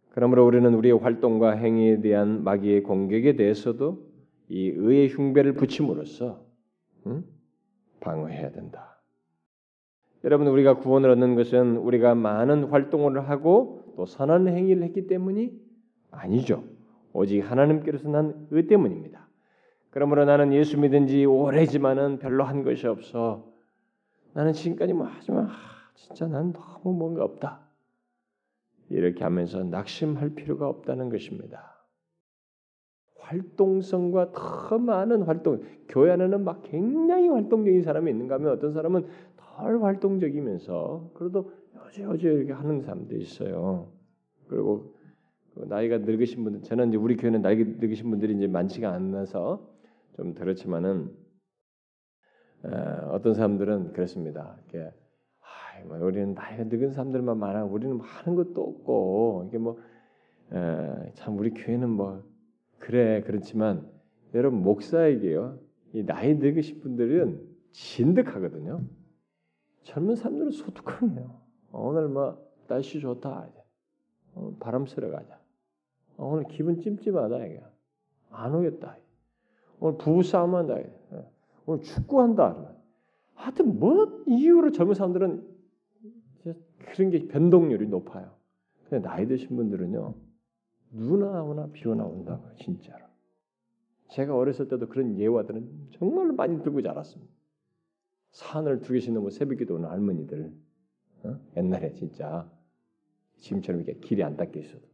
[0.10, 4.12] 그러므로 우리는 우리의 활동과 행위에 대한 마귀의 공격에 대해서도
[4.50, 6.44] 이 의의 흉배를 붙임으로써
[7.08, 7.24] 응?
[8.02, 9.00] 방어해야 된다.
[10.24, 15.54] 여러분 우리가 구원을 얻는 것은 우리가 많은 활동을 하고 또 선한 행위를 했기 때문이
[16.12, 16.64] 아니죠.
[17.14, 19.28] 오직 하나님께로서 난 의 때문입니다.
[19.90, 23.52] 그러므로 나는 예수 믿은 지 오래지만은 별로 한 것이 없어.
[24.34, 25.52] 나는 지금까지 뭐 하지만 아,
[26.02, 27.60] 진짜 난 너무 뭔가 없다.
[28.90, 31.78] 이렇게 하면서 낙심할 필요가 없다는 것입니다.
[33.20, 39.06] 활동성과 더 많은 활동, 교회 안에는 막 굉장히 활동적인 사람이 있는가 하면 어떤 사람은
[39.38, 43.92] 덜 활동적이면서 그래도 여지여지 이렇게 하는 사람도 있어요.
[44.48, 44.96] 그리고
[45.54, 49.70] 그 나이가 늙으신 분들, 저는 이제 우리 교회는 나이 늙으신 분들이 이제 많지가 않아서
[50.16, 51.16] 좀 그렇지만은
[52.64, 54.58] 어, 떤 사람들은 그렇습니다.
[54.70, 55.01] 이렇게 아,
[55.86, 61.90] 뭐 우리는 나이가 늙은 사람들만 많아, 우리는 뭐 하는 것도 없고 이게 뭐참 우리 교회는
[61.90, 62.24] 뭐
[62.80, 63.90] 그래 그렇지만
[64.34, 65.60] 여러분 목사에게요,
[65.94, 68.82] 이 나이 늙으신 분들은 진득하거든요.
[69.84, 71.42] 젊은 사람들은 소뚜껑이에요.
[71.74, 73.50] 오늘 뭐 날씨 좋다.
[74.36, 75.40] 오늘 바람 쐬러 가자.
[76.18, 77.62] 오늘 기분 찜찜하다 이게.
[78.30, 78.98] 안 오겠다.
[79.80, 80.78] 오늘 부부 싸움 한다.
[81.66, 82.74] 오늘 축구한다.
[83.34, 85.51] 하여튼 뭐 이유로 젊은 사람들은
[86.44, 88.32] 그런 게 변동률이 높아요.
[88.90, 90.16] 근데 나이 드신 분들은요.
[90.92, 93.06] 누나 오나 비 오나 온다고 진짜로.
[94.10, 97.32] 제가 어렸을 때도 그런 예화들은 정말로 많이 들고 자랐습니다.
[98.32, 100.54] 산을 두 개씩 넘어 새벽기도 오는 할머니들
[101.24, 101.40] 어?
[101.58, 102.50] 옛날에 진짜
[103.38, 104.86] 지금처럼 이렇게 길이 안 닦여 있어도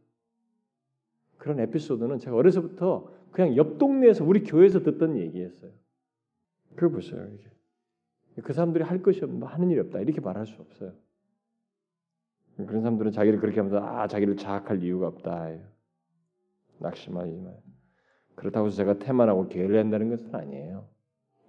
[1.36, 5.70] 그런 에피소드는 제가 어려서부터 그냥 옆 동네에서 우리 교회에서 듣던 얘기였어요.
[6.74, 7.26] 그거 보세요.
[7.32, 7.48] 이게.
[8.42, 10.92] 그 사람들이 할 것이 없, 뭐 하는 일이 없다 이렇게 말할 수 없어요.
[12.66, 15.50] 그런 사람들은 자기를 그렇게 하면서 아 자기를 자학할 이유가 없다.
[16.78, 17.52] 낙심하지 마.
[18.34, 20.88] 그렇다고 해서 제가 태만하고 게을리한다는 것은 아니에요.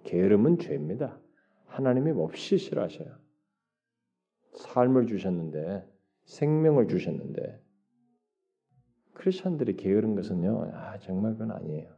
[0.04, 1.20] 게으름은 죄입니다.
[1.66, 3.16] 하나님이 몹시 싫어하셔요.
[4.54, 5.88] 삶을 주셨는데
[6.24, 7.62] 생명을 주셨는데
[9.14, 10.70] 크리스천들이 게으른 것은요.
[10.74, 11.94] 아 정말 그건 아니에요.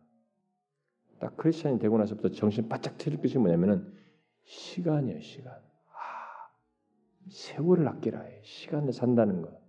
[1.18, 3.92] 딱 크리스천이 되고 나서부터 정신 바짝 틀릴 것이 뭐냐면은
[4.44, 5.20] 시간이에요.
[5.20, 5.54] 시간.
[7.24, 8.40] 아 세월을 아끼라 해.
[8.44, 9.60] 시간을 산다는 것.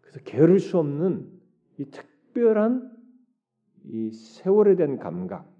[0.00, 1.40] 그래서 게으를 수 없는
[1.78, 2.92] 이 특별한
[3.84, 5.50] 이 세월에 대한 감각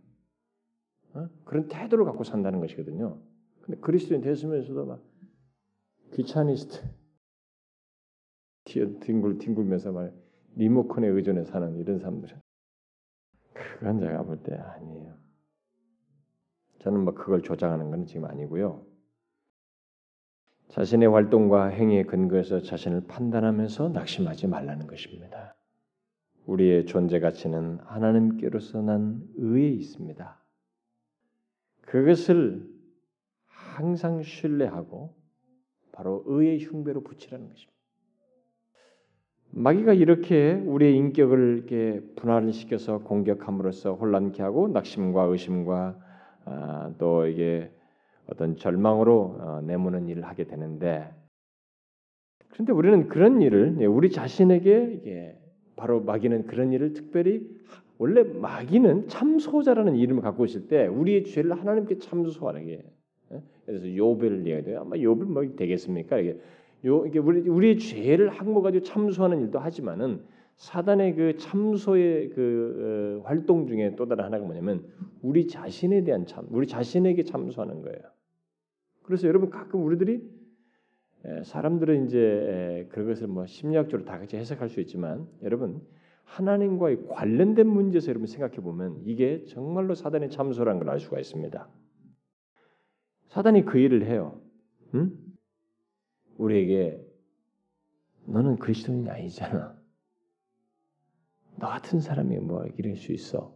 [1.15, 1.29] 어?
[1.45, 3.21] 그런 태도를 갖고 산다는 것이거든요.
[3.62, 5.03] 근데 그리스도인 됐으면서도 막
[6.15, 6.83] 귀차니스트
[8.65, 10.15] 뒹굴 뒹굴면서 말
[10.57, 12.41] 리모컨에 의존해 사는 이런 사람들은
[13.53, 15.17] 그건 제가 볼 때 아니에요.
[16.81, 18.87] 저는 뭐 그걸 조장하는 건 지금 아니고요.
[20.75, 25.55] 자신의 활동과 행위에 근거해서 자신을 판단하면서 낙심하지 말라는 것입니다.
[26.47, 30.37] 우리의 존재 가치는 하나님께로서 난 의에 있습니다.
[31.83, 32.68] 그것을
[33.47, 35.14] 항상 신뢰하고
[35.93, 37.72] 바로 의의 흉배로 붙이라는 것입니다.
[39.51, 46.01] 마귀가 이렇게 우리의 인격을 이렇게 분할 시켜서 공격함으로써 혼란케 하고 낙심과 의심과
[46.47, 47.70] 아, 또 이게
[48.27, 51.12] 어떤 절망으로 어, 내모는 일을 하게 되는데
[52.49, 55.37] 그런데 우리는 그런 일을 예, 우리 자신에게
[55.77, 57.47] 바로 마귀는 그런 일을 특별히
[57.99, 62.85] 원래 마귀는 참소자라는 이름을 갖고 있을 때 우리의 죄를 하나님께 참소하는 게
[63.33, 63.43] 예?
[63.66, 64.81] 그래서 욥을 얘기해요.
[64.81, 66.18] 아마 욥을 뭐 되겠습니까?
[66.18, 66.39] 이게
[66.87, 70.22] 요 이게 우리 우리의 죄를 항목가지고 참소하는 일도 하지만은
[70.57, 74.85] 사단의 그 참소의 그 어, 활동 중에 또 다른 하나가 뭐냐면
[75.22, 78.14] 우리 자신에 대한 참, 우리 자신에게 참소하는 거예요.
[79.05, 80.29] 그래서 여러분 가끔 우리들이
[81.45, 85.87] 사람들은 이제 그것을 뭐 심리학적으로 다 같이 해석할 수 있지만 여러분
[86.25, 91.69] 하나님과의 관련된 문제에서 여러분 생각해 보면 이게 정말로 사단의 참소라는 걸 알 수가 있습니다.
[93.29, 94.41] 사단이 그 일을 해요.
[94.95, 95.13] 응?
[96.39, 97.01] 우리에게
[98.27, 99.77] 너는 그리스도인이 아니잖아.
[101.57, 103.55] 너 같은 사람이 뭐 이럴 수 있어?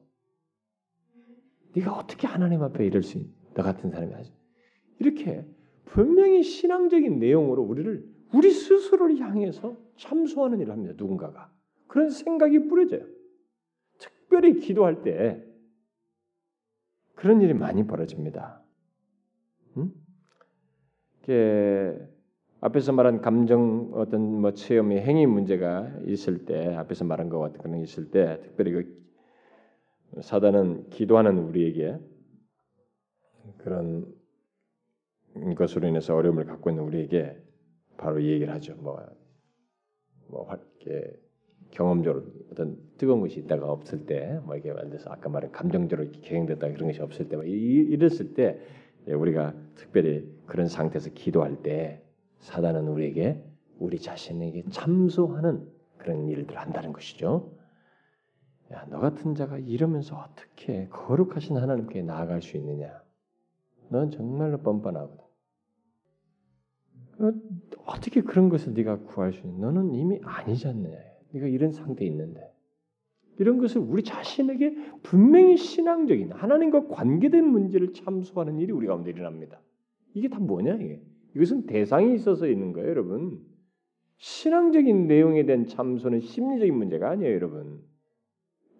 [1.74, 3.32] 네가 어떻게 하나님 앞에 이럴 수 있니?
[3.54, 4.32] 너 같은 사람이 하지?
[4.98, 5.44] 이렇게
[5.84, 10.94] 분명히 신앙적인 내용으로 우리를 우리 스스로를 향해서 참소하는 일을 합니다.
[10.96, 11.50] 누군가가
[11.86, 13.06] 그런 생각이 뿌려져요.
[13.98, 15.42] 특별히 기도할 때
[17.14, 18.62] 그런 일이 많이 벌어집니다.
[19.76, 19.92] 음?
[22.60, 27.78] 앞에서 말한 감정 어떤 뭐 체험의 행위 문제가 있을 때 앞에서 말한 것 같은 그런
[27.80, 31.98] 있을 때 특별히 그 사단은 기도하는 우리에게
[33.58, 34.17] 그런
[35.54, 37.36] 것으로 인해서 어려움을 갖고 있는 우리에게
[37.96, 38.74] 바로 이 얘기를 하죠.
[38.76, 39.00] 뭐,
[40.28, 41.18] 뭐 이렇게
[41.70, 46.88] 경험적으로 어떤 뜨거운 것이 있다가 없을 때, 뭐 이게 만들어서 아까 말한 감정적으로 경행됐다 그런
[46.88, 48.58] 것이 없을 때, 뭐 이랬을 때
[49.06, 52.02] 우리가 특별히 그런 상태에서 기도할 때
[52.40, 53.42] 사단은 우리에게
[53.78, 55.68] 우리 자신에게 참소하는
[55.98, 57.52] 그런 일들을 한다는 것이죠.
[58.72, 63.02] 야, 너 같은 자가 이러면서 어떻게 거룩하신 하나님께 나아갈 수 있느냐?
[63.88, 65.27] 넌 정말로 뻔뻔하거든.
[67.84, 69.70] 어떻게 그런 것을 네가 구할 수 있냐?
[69.70, 70.88] 너는 이미 아니잖냐?
[71.32, 72.40] 네가 이런 상태에 있는데.
[73.38, 79.60] 이런 것을 우리 자신에게 분명히 신앙적인 하나님과 관계된 문제를 참소하는 일이 우리 가운데 일어납니다.
[80.14, 81.00] 이게 다 뭐냐 이게?
[81.36, 83.40] 이것은 대상이 있어서 있는 거예요, 여러분.
[84.16, 87.80] 신앙적인 내용에 대한 참소는 심리적인 문제가 아니에요, 여러분.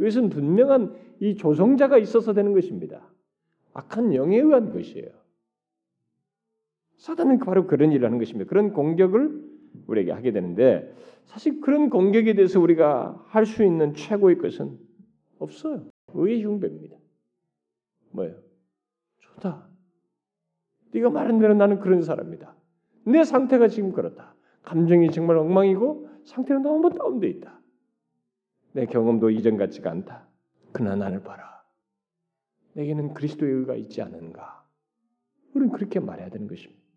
[0.01, 3.09] 이것은 분명한 이 조성자가 있어서 되는 것입니다.
[3.75, 5.09] 악한 영에 의한 것이에요.
[6.99, 8.49] 사단은 바로 그런 일을 하는 것입니다.
[8.49, 9.49] 그런 공격을
[9.87, 10.93] 우리에게 하게 되는데
[11.25, 14.79] 사실 그런 공격에 대해서 우리가 할 수 있는 최고의 것은
[15.39, 15.87] 없어요.
[16.15, 16.97] 의의 흉배입니다.
[18.11, 18.37] 뭐예요?
[19.21, 19.69] 좋다.
[20.93, 22.55] 네가 말한 대로 나는 그런 사람이다.
[23.05, 24.35] 내 상태가 지금 그렇다.
[24.63, 27.61] 감정이 정말 엉망이고 상태는 너무 다운돼 있다.
[28.73, 30.29] 내 경험도 이전 같지가 않다.
[30.73, 31.63] 그러나 나를 봐라.
[32.75, 34.67] 내게는 그리스도의 의가 있지 않은가?
[35.55, 36.88] 우리는 그렇게 말해야 되는 것입니다.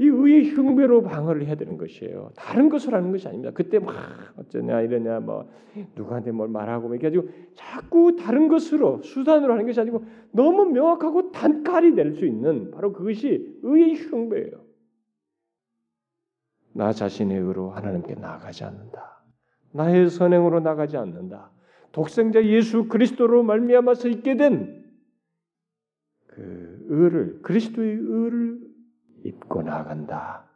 [0.00, 2.30] 이 의의 흉배로 방어를 해야 되는 것이에요.
[2.34, 3.52] 다른 것을 하는 것이 아닙니다.
[3.52, 3.94] 그때 막
[4.36, 5.50] 어쩌냐 이러냐 뭐
[5.94, 11.32] 누구한테 뭘 말하고 뭐 이렇게 가지고 자꾸 다른 것으로 수단으로 하는 것이 아니고 너무 명확하고
[11.32, 14.64] 단칼이 될수 있는 바로 그것이 의의 흉배예요.
[16.72, 19.22] 나 자신의 의로 하나님께 나가지 않는다.
[19.72, 21.50] 나의 선행으로 나가지 않는다.
[21.92, 24.80] 독생자 예수 그리스도로 말미암아서 있게 된
[26.40, 28.69] 그 의를 그리스도의 의를
[29.24, 30.48] 입고 나간다.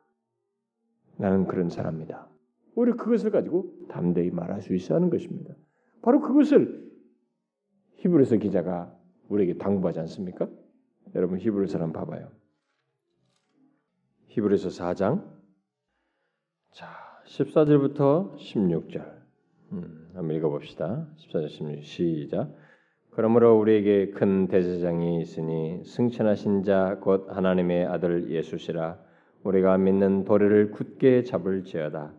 [1.17, 2.29] 나는 그런 사람이다.
[2.75, 5.55] 우리 그것을 가지고 담대히 말할 수 있어 하는 것입니다.
[6.03, 6.85] 바로 그것을
[7.95, 8.95] 히브리서 기자가
[9.29, 10.49] 우리에게 당부하지 않습니까?
[11.15, 12.31] 여러분 히브리서를 봐봐요.
[14.29, 15.25] 히브리서 4장
[16.73, 16.89] 자
[17.27, 19.23] 14절부터 16절
[19.73, 21.09] 음, 한번 읽어봅시다.
[21.17, 22.53] 14절 16절 시작
[23.15, 28.99] 그러므로 우리에게 큰 대제장이 있으니 승천하신 자 곧 하나님의 아들 예수시라.
[29.45, 32.13] 우리가 믿는 도리를 굳게 잡을지어다.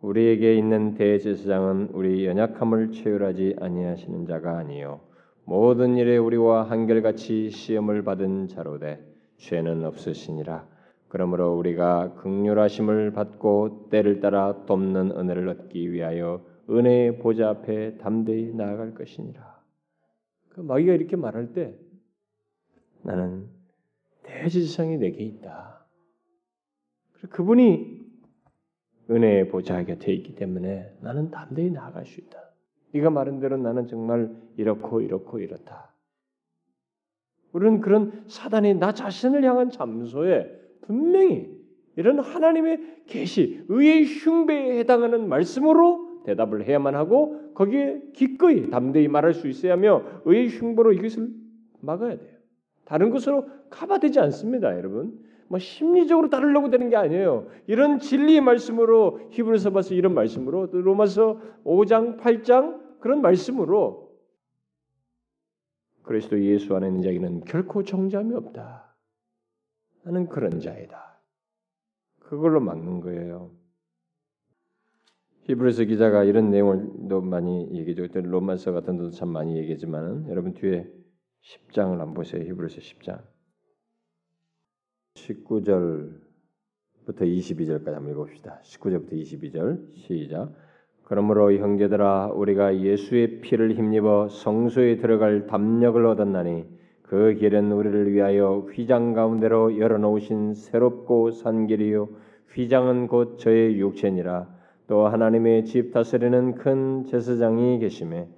[0.00, 5.00] 우리에게 있는 대제사장은 우리 연약함을 체휼하지 아니하시는 자가 아니요.
[5.44, 8.98] 모든 일에 우리와 한결같이 시험을 받은 자로되
[9.36, 10.66] 죄는 없으시니라.
[11.08, 18.94] 그러므로 우리가 극률하심을 받고 때를 따라 돕는 은혜를 얻기 위하여 은혜의 보좌 앞에 담대히 나아갈
[18.94, 19.49] 것이니라
[20.50, 21.76] 그 마귀가 이렇게 말할 때
[23.02, 23.48] 나는
[24.22, 25.86] 대지상이 내게 있다.
[27.30, 28.00] 그분이
[29.10, 32.38] 은혜의 보좌 곁에 있기 때문에 나는 담대히 나아갈 수 있다.
[32.92, 35.92] 네가 말한 대로 나는 정말 이렇고 이렇고 이렇다.
[37.52, 41.58] 우리는 그런 사단이 나 자신을 향한 잠소에 분명히
[41.96, 49.48] 이런 하나님의 계시, 의의 흉배에 해당하는 말씀으로 대답을 해야만 하고 거기에 기꺼이 담대히 말할 수
[49.48, 51.30] 있어야 하며 의의 흉보로 이것을
[51.80, 52.36] 막아야 돼요.
[52.84, 55.18] 다른 것으로 커버되지 않습니다, 여러분.
[55.48, 57.48] 뭐 심리적으로 따르려고 되는 게 아니에요.
[57.66, 64.10] 이런 진리의 말씀으로 히브리서 봐서 이런 말씀으로 로마서 5장 8장 그런 말씀으로
[66.02, 68.94] 그리스도 예수 안에 있는 자에게는 결코 정잠이 없다.
[70.02, 71.20] 나는 그런 자이다.
[72.20, 73.50] 그걸로 막는 거예요.
[75.50, 78.06] 히브리서 기자가 이런 내용을도 많이 얘기죠.
[78.12, 80.86] 로마서 같은 데도 참 많이 얘기지만 여러분 뒤에
[81.42, 82.44] 10장을 한번 보세요.
[82.44, 83.20] 히브리서 10장
[85.14, 86.20] 19절부터
[87.22, 88.60] 22절까지 한번 읽어봅시다.
[88.62, 90.52] 19절부터 22절 시작.
[91.02, 96.64] 그러므로 형제들아 우리가 예수의 피를 힘입어 성소에 들어갈 담력을 얻었나니
[97.02, 102.08] 그 길은 우리를 위하여 휘장 가운데로 열어놓으신 새롭고 산 길이요
[102.54, 104.59] 휘장은 곧 저의 육체니라
[104.90, 108.28] 또 하나님의 집 다스리는 큰 제사장이 계심에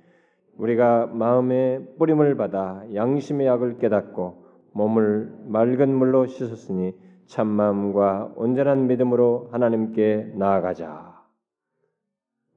[0.58, 4.44] 우리가 마음의 뿌림을 받아 양심의 약을 깨닫고
[4.74, 6.92] 몸을 맑은 물로 씻었으니
[7.24, 11.24] 참 마음과 온전한 믿음으로 하나님께 나아가자.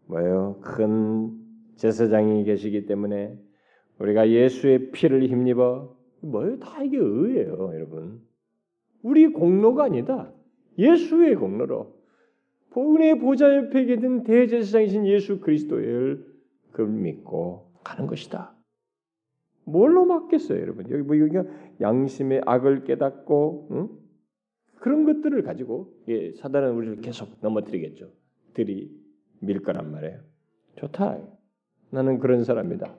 [0.08, 0.60] 뭐예요?
[0.62, 1.32] 큰
[1.78, 3.39] 제사장이 계시기 때문에
[4.00, 6.60] 우리가 예수의 피를 힘입어 뭐예요?
[6.60, 8.20] 다 이게 의예요, 여러분.
[9.04, 10.34] 우리 공로가 아니다.
[10.78, 11.95] 예수의 공로로
[12.82, 16.26] 은혜의 보좌 옆에 계신 대제사장이신 예수 그리스도를
[16.71, 18.55] 그 믿고 가는 것이다.
[19.65, 20.89] 뭘로 맡겠어요, 여러분?
[20.91, 21.45] 여기 뭐 여기가
[21.82, 23.89] 양심의 악을 깨닫고 응?
[24.80, 28.11] 그런 것들을 가지고 예, 사단은 우리를 계속 넘어뜨리겠죠.
[28.53, 28.91] 들이
[29.39, 30.19] 밀 거란 말이에요.
[30.76, 31.17] 좋다.
[31.89, 32.95] 나는 그런 사람이다.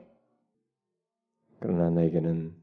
[1.59, 2.53] 그러나 나에게는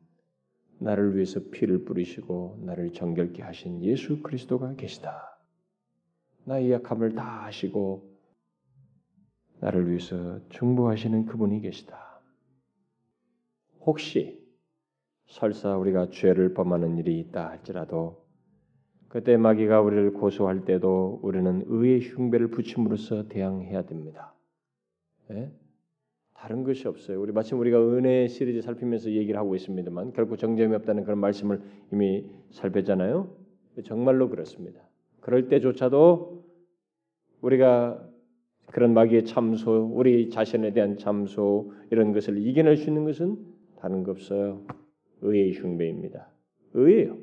[0.79, 5.34] 나를 위해서 피를 뿌리시고 나를 정결케 하신 예수 그리스도가 계시다.
[6.45, 8.15] 나의 약함을 다 아시고
[9.61, 12.21] 나를 위해서 중보하시는 그분이 계시다.
[13.81, 14.43] 혹시
[15.27, 18.25] 설사 우리가 죄를 범하는 일이 있다 할지라도
[19.09, 24.35] 그때 마귀가 우리를 고소할 때도 우리는 의의 흉배를 붙임으로써 대항해야 됩니다.
[25.31, 25.53] 예?
[26.35, 27.21] 다른 것이 없어요.
[27.23, 32.29] 우리 마침 우리가 은혜 시리즈 살피면서 얘기를 하고 있습니다만 결코 정점이 없다는 그런 말씀을 이미
[32.51, 33.35] 살폈잖아요.
[33.85, 34.81] 정말로 그렇습니다.
[35.25, 36.45] 그럴 때조차도
[37.41, 38.07] 우리가
[38.67, 43.39] 그런 마귀의 참소, 우리 자신에 대한 참소 이런 것을 이겨낼 수 있는 것은
[43.79, 44.67] 다른 거 없어요.
[45.23, 46.29] 의의 흉배입니다.
[46.75, 47.17] 의예요.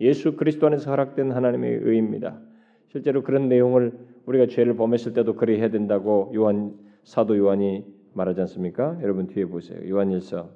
[0.00, 2.42] 예수 그리스도 안에서 허락된 하나님의 의입니다.
[2.88, 8.98] 실제로 그런 내용을 우리가 죄를 범했을 때도 그리 해야 된다고 요한 사도 요한이 말하지 않습니까?
[9.02, 9.88] 여러분 뒤에 보세요.
[9.88, 10.50] 요한일서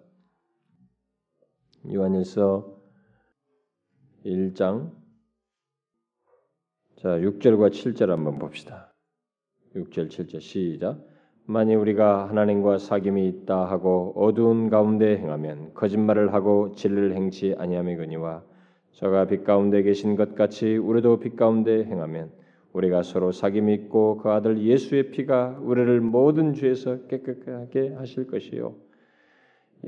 [1.93, 2.81] 요한일서
[4.27, 5.00] 1장
[7.01, 8.93] 자 6절과 7절 한번 봅시다.
[9.75, 11.03] 6절 7절 시작
[11.47, 18.43] 만일 우리가 하나님과 사귐이 있다 하고 어두운 가운데 행하면 거짓말을 하고 진리를 행치 아니함이거니와
[18.93, 22.33] 저가 빛 가운데 계신 것 같이 우리도 빛 가운데 행하면
[22.75, 28.77] 우리가 서로 사귐이 있고 그 아들 예수의 피가 우리를 모든 죄에서 깨끗하게 하실 것이요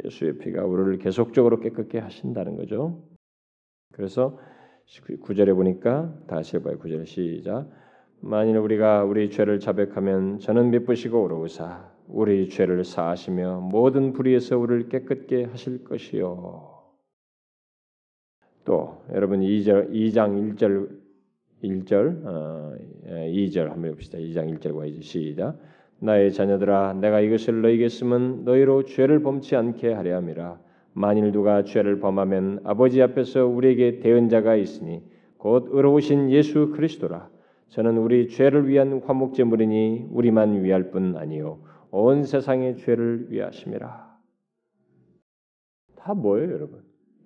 [0.02, 3.02] 예수의 피가 우리를 계속적으로 깨끗게 하신다는 거죠.
[3.92, 4.38] 그래서
[5.00, 6.78] 구절에 보니까 다시 해봐요.
[6.78, 7.68] 구절 시작.
[8.20, 15.44] 만일 우리가 우리 죄를 자백하면 저는 미쁘시고 오로우사 우리 죄를 사하시며 모든 불의에서 우리를 깨끗게
[15.44, 16.70] 하실 것이요.
[18.64, 21.02] 또 여러분 2절 2장 1절
[21.64, 22.76] 1절 어,
[23.06, 24.18] 2절 한번 봅시다.
[24.18, 25.58] 2장 1절과 2절 시작.
[26.00, 30.60] 나의 자녀들아 내가 이것을 너희에게 쓰면 너희로 죄를 범치 않게 하려 함이라.
[30.94, 35.02] 만일 누가 죄를 범하면 아버지 앞에서 우리에게 대언자가 있으니
[35.38, 37.30] 곧 의로우신 예수 그리스도라.
[37.68, 44.12] 저는 우리 죄를 위한 화목제물이니 우리만 위할 뿐 아니요 온 세상의 죄를 위하심이라.
[45.96, 46.82] 다 뭐예요, 여러분?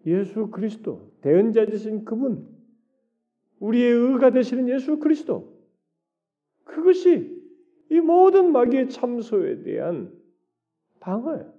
[0.06, 2.46] 예수 그리스도 대언자 되신 그분
[3.58, 5.56] 우리의 의가 되시는 예수 그리스도
[6.64, 7.34] 그것이
[7.90, 10.12] 이 모든 마귀의 참소에 대한
[11.00, 11.55] 방어예요.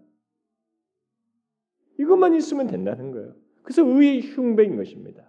[1.99, 3.33] 이것만 있으면 된다는 거예요.
[3.63, 5.23] 그래서 의의 흉배인 것입니다.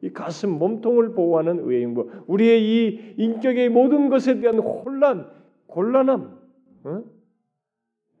[0.00, 5.30] 이 가슴 몸통을 보호하는 의의 흉배, 우리의 이 인격의 모든 것에 대한 혼란,
[5.66, 6.38] 곤란함,
[6.84, 7.04] 어?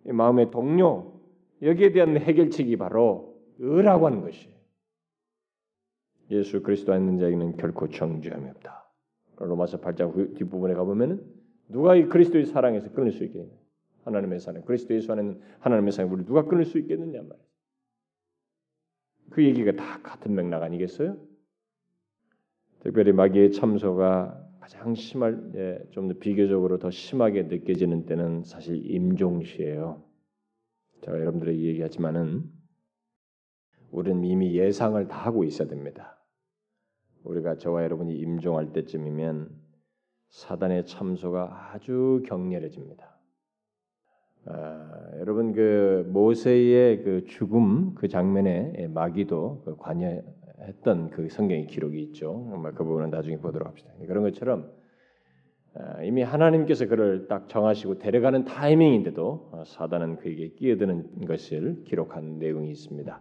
[0.04, 1.20] 마음의 동료
[1.62, 4.54] 여기에 대한 해결책이 바로 의라고 하는 것이에요.
[6.30, 8.90] 예수 그리스도 안는 자에게는 결코 정죄함이 없다.
[9.36, 11.22] 로마서 8장 뒷부분에 가보면은
[11.68, 13.52] 누가 이 그리스도의 사랑에서 끊을 수 있겠냐?
[14.04, 17.53] 하나님의 사랑, 그리스도 예수 안에는 하나님의 사랑 우리 누가 끊을 수 있겠느냐 말이에요.
[19.30, 21.16] 그 얘기가 다 같은 맥락 아니겠어요?
[22.80, 30.02] 특별히 마귀의 참소가 가장 심할 예, 좀더 비교적으로 더 심하게 느껴지는 때는 사실 임종시예요.
[31.02, 32.50] 제가 여러분들에게 얘기하지만은
[33.90, 36.18] 우리는 이미 예상을 다 하고 있어야 됩니다.
[37.24, 39.50] 우리가 저와 여러분이 임종할 때쯤이면
[40.30, 43.13] 사단의 참소가 아주 격렬해집니다.
[44.46, 52.46] 아, 여러분 그 모세의 그 죽음 그 장면에 마귀도 그 관여했던 그 성경의 기록이 있죠.
[52.50, 53.90] 정말 그 부분은 나중에 보도록 합시다.
[54.06, 54.70] 그런 것처럼
[55.76, 62.70] 아, 이미 하나님께서 그를 딱 정하시고 데려가는 타이밍인데도 어, 사단은 그에게 끼어드는 것을 기록한 내용이
[62.70, 63.20] 있습니다.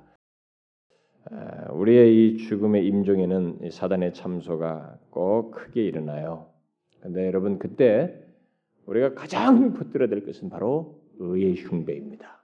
[1.31, 6.49] 아, 우리의 이 죽음의 임종에는 사단의 참소가 꼭 크게 일어나요.
[7.01, 8.13] 근데 여러분 그때
[8.85, 12.43] 우리가 가장 붙들어야 될 것은 바로 의의 흉배입니다.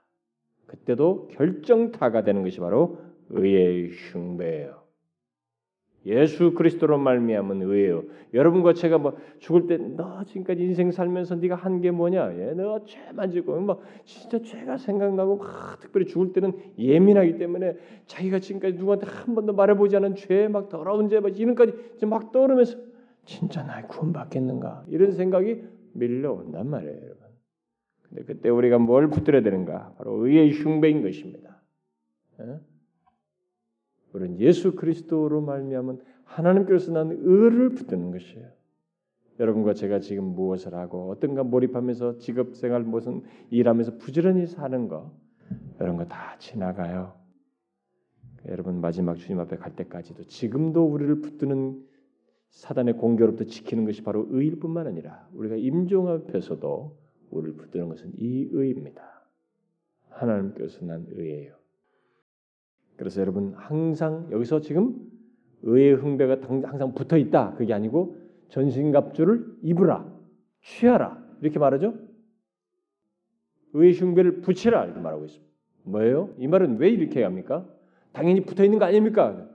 [0.66, 2.98] 그때도 결정타가 되는 것이 바로
[3.30, 4.80] 의의 흉배예요.
[6.06, 8.04] 예수 그리스도로 말미암은 의예요.
[8.32, 12.38] 여러분과 제가 뭐 죽을 때 너 지금까지 인생 살면서 네가 한 게 뭐냐?
[12.38, 17.76] 예, 너 죄만 짓고 뭐 진짜 죄가 생각나고 막 특별히 죽을 때는 예민하기 때문에
[18.06, 21.72] 자기가 지금까지 누구한테 한 번도 말해보지 않은 죄, 막 더러운 죄, 막 이런까지
[22.06, 22.78] 막 떠오르면서
[23.26, 25.62] 진짜 나 구원받겠는가 이런 생각이
[25.92, 27.29] 밀려온단 말이에요, 여러분.
[28.10, 29.94] 근데 그때 우리가 뭘 붙들어야 되는가?
[29.96, 31.62] 바로 의의 흉배인 것입니다.
[32.40, 32.60] 예?
[34.12, 38.48] 우리는 예수 그리스도로 말미암은 하나님께서 난 의를 붙드는 것이에요.
[39.38, 45.12] 여러분과 제가 지금 무엇을 하고 어떤가 몰입하면서 직업 생활 무슨 일하면서 부지런히 사는 거
[45.80, 47.14] 이런 거 다 지나가요.
[48.48, 51.82] 여러분 마지막 주님 앞에 갈 때까지도 지금도 우리를 붙드는
[52.50, 56.99] 사단의 공격으로부터 지키는 것이 바로 의일 뿐만 아니라 우리가 임종 앞에서도
[57.30, 59.02] 우리를 붙드는 것은 이 의입니다.
[60.08, 61.54] 하나님께서 난 의예요.
[62.96, 65.10] 그래서 여러분 항상 여기서 지금
[65.62, 67.54] 의의 흥배가 항상 붙어 있다.
[67.54, 68.16] 그게 아니고
[68.48, 70.06] 전신갑주를 입으라,
[70.62, 71.94] 취하라 이렇게 말하죠.
[73.72, 75.50] 의의 흉배를 붙이라 이렇게 말하고 있습니다.
[75.84, 76.34] 뭐예요?
[76.38, 77.66] 이 말은 왜 이렇게 합니까?
[78.12, 79.48] 당연히 붙어 있는 거 아닙니까?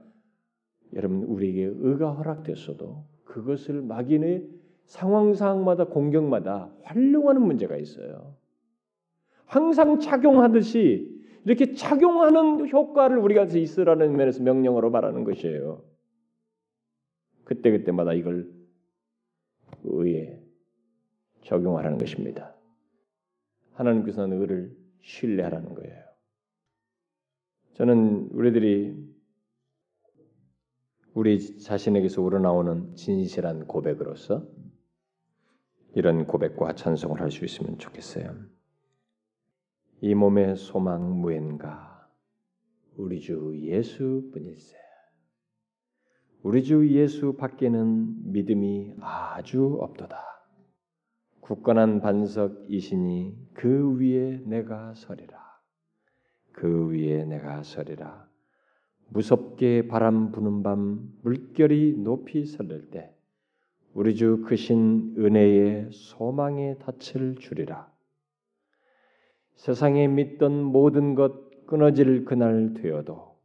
[0.93, 4.47] 여러분 우리에게 의가 허락됐어도 그것을 마귀의
[4.85, 8.35] 상황 상황마다 공격마다 활용하는 문제가 있어요.
[9.45, 11.15] 항상 착용하듯이
[11.45, 15.83] 이렇게 착용하는 효과를 우리가 있으라는 면에서 명령으로 말하는 것이에요.
[17.43, 18.51] 그때 그때마다 이걸
[19.83, 20.41] 의에
[21.43, 22.55] 적용하라는 것입니다.
[23.73, 26.03] 하나님께서는 의를 신뢰하라는 거예요.
[27.73, 28.95] 저는 우리들이
[31.13, 34.47] 우리 자신에게서 우러나오는 진실한 고백으로서
[35.95, 38.35] 이런 고백과 찬송을 할 수 있으면 좋겠어요.
[40.01, 42.09] 이 몸의 소망 무엔가
[42.97, 44.75] 우리 주 예수뿐일세.
[46.43, 50.17] 우리 주 예수 밖에는 믿음이 아주 없도다.
[51.39, 55.39] 굳건한 반석이시니 그 위에 내가 서리라.
[56.51, 58.27] 그 위에 내가 서리라.
[59.07, 63.14] 무섭게 바람 부는 밤 물결이 높이 설릴 때
[63.95, 67.89] 우리 주 크신 은혜의 소망의 닻을 주리라.
[69.53, 73.37] 세상에 믿던 모든 것 끊어질 그날 되어도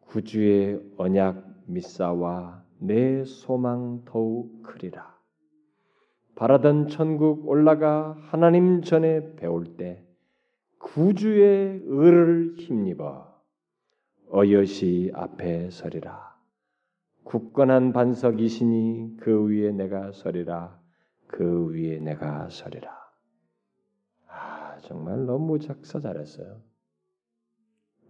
[0.00, 5.18] 구주의 언약 미사와 내 소망 더욱 크리라.
[6.34, 10.04] 바라던 천국 올라가 하나님 전에 배울 때
[10.78, 13.34] 구주의 의를 힘입어
[14.30, 16.27] 어여시 앞에 서리라.
[17.28, 20.80] 굳건한 반석이시니 그 위에 내가 서리라.
[21.26, 22.90] 그 위에 내가 서리라.
[24.28, 26.62] 아, 정말 너무 작사 잘했어요.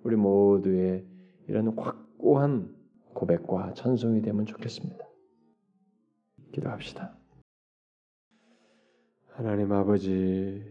[0.04, 1.04] 우리 모두의
[1.48, 2.72] 이런 확고한
[3.12, 5.04] 고백과 찬송이 되면 좋겠습니다.
[6.52, 7.18] 기도합시다.
[9.30, 10.62] 하나님 아버지,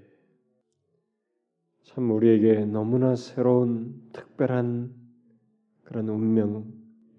[1.83, 4.95] 참 우리에게 너무나 새로운 특별한
[5.83, 6.76] 그런 운명,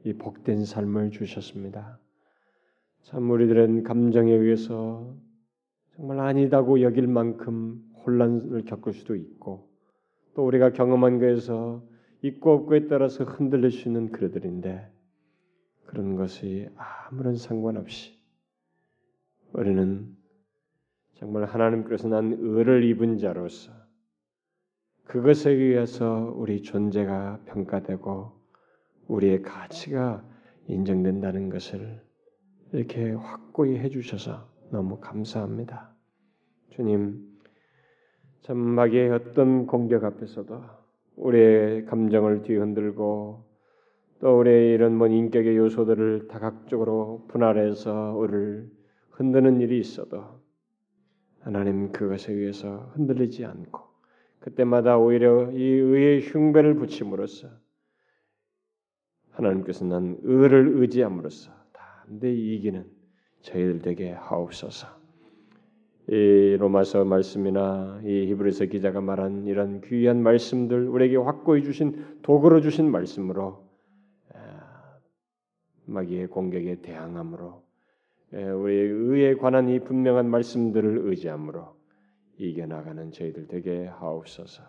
[0.08, 1.98] 이 복된 삶을 주셨습니다.
[3.02, 5.14] 참 우리들은 감정에 의해서
[5.94, 9.68] 정말 아니다고 여길 만큼 혼란을 겪을 수도 있고
[10.34, 11.86] 또 우리가 경험한 것에서
[12.22, 14.90] 있고 없고에 따라서 흔들릴 수 있는 그들인데
[15.84, 16.70] 그런 것이
[17.10, 18.18] 아무런 상관없이
[19.52, 20.16] 우리는
[21.16, 23.72] 정말 하나님께서 난 의를 입은 자로서
[25.04, 28.37] 그것에 의해서 우리 존재가 평가되고
[29.08, 30.24] 우리의 가치가
[30.66, 32.00] 인정된다는 것을
[32.72, 35.94] 이렇게 확고히 해주셔서 너무 감사합니다.
[36.70, 37.26] 주님,
[38.42, 40.62] 참 마귀의 어떤 공격 앞에서도
[41.16, 43.48] 우리의 감정을 뒤흔들고
[44.20, 48.68] 또 우리의 이런 뭐 인격의 요소들을 다각적으로 분할해서 우리를
[49.10, 50.24] 흔드는 일이 있어도
[51.40, 53.80] 하나님 그것에 의해서 흔들리지 않고
[54.40, 57.48] 그때마다 오히려 이 의의 흉배를 붙임으로써
[59.38, 62.84] 하나님께서 난 의를 의지함으로써 담대히 이기는
[63.42, 64.88] 저희들 되게 하옵소서.
[66.08, 72.90] 이 로마서 말씀이나 이 히브리서 기자가 말한 이런 귀한 말씀들 우리에게 확고히 주신 도구로 주신
[72.90, 73.68] 말씀으로
[75.84, 77.62] 마귀의 공격에 대항함으로
[78.32, 81.76] 우리의 의에 관한 이 분명한 말씀들을 의지함으로
[82.38, 84.62] 이겨나가는 저희들 되게 하옵소서.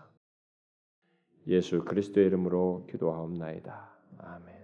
[1.47, 3.97] 예수 그리스도의 이름으로 기도하옵나이다.
[4.17, 4.58] 아멘.